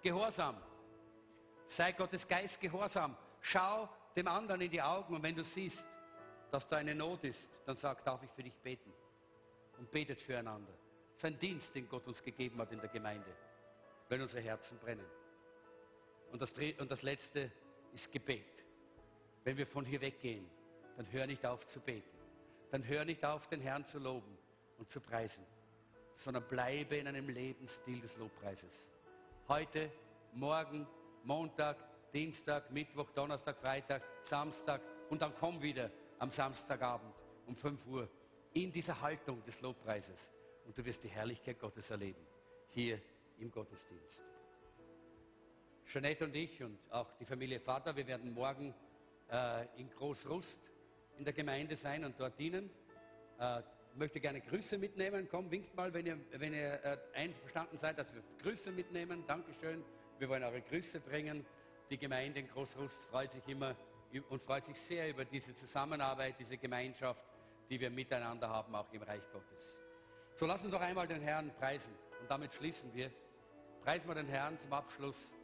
[0.00, 0.56] Gehorsam.
[1.66, 3.16] Sei Gottes Geist gehorsam.
[3.40, 5.88] Schau dem anderen in die Augen und wenn du siehst,
[6.52, 8.92] dass da eine Not ist, dann sag, darf ich für dich beten?
[9.76, 10.72] Und betet füreinander.
[11.12, 13.34] Das ist ein Dienst, den Gott uns gegeben hat in der Gemeinde,
[14.08, 15.06] wenn unsere Herzen brennen.
[16.30, 17.50] Und das, und das Letzte
[17.92, 18.64] ist Gebet.
[19.42, 20.48] Wenn wir von hier weggehen,
[20.96, 22.18] dann hör nicht auf zu beten.
[22.70, 24.38] Dann hör nicht auf, den Herrn zu loben
[24.78, 25.44] und zu preisen,
[26.14, 28.88] sondern bleibe in einem Lebensstil des Lobpreises.
[29.48, 29.90] Heute,
[30.32, 30.86] morgen,
[31.24, 31.76] Montag,
[32.12, 34.80] Dienstag, Mittwoch, Donnerstag, Freitag, Samstag
[35.10, 37.14] und dann komm wieder am Samstagabend
[37.46, 38.08] um 5 Uhr
[38.52, 40.32] in dieser Haltung des Lobpreises
[40.64, 42.24] und du wirst die Herrlichkeit Gottes erleben,
[42.70, 43.00] hier
[43.38, 44.22] im Gottesdienst.
[45.86, 48.74] Jeanette und ich und auch die Familie Vater, wir werden morgen
[49.30, 50.70] äh, in Großrust
[51.18, 52.70] in der Gemeinde sein und dort dienen.
[53.38, 53.62] Äh,
[53.96, 55.28] möchte gerne Grüße mitnehmen.
[55.30, 59.24] Komm, winkt mal, wenn ihr, wenn ihr äh, einverstanden seid, dass wir Grüße mitnehmen.
[59.26, 59.84] Dankeschön.
[60.18, 61.44] Wir wollen eure Grüße bringen.
[61.90, 63.76] Die Gemeinde in Großrust freut sich immer
[64.28, 67.24] und freut sich sehr über diese Zusammenarbeit, diese Gemeinschaft,
[67.68, 69.80] die wir miteinander haben, auch im Reich Gottes.
[70.34, 73.10] So lass uns doch einmal den Herrn preisen und damit schließen wir.
[73.82, 75.36] Preisen wir den Herrn zum Abschluss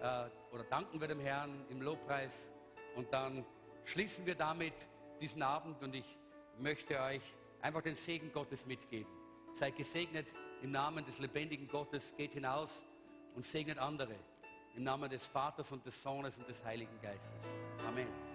[0.00, 2.52] äh, oder danken wir dem Herrn im Lobpreis
[2.94, 3.44] und dann
[3.84, 4.74] schließen wir damit
[5.20, 6.18] diesen Abend und ich
[6.58, 7.22] möchte euch
[7.62, 9.10] einfach den Segen Gottes mitgeben.
[9.52, 12.84] Seid gesegnet im Namen des lebendigen Gottes, geht hinaus
[13.34, 14.14] und segnet andere.
[14.74, 17.58] Im Namen des Vaters und des Sohnes und des Heiligen Geistes.
[17.86, 18.31] Amen.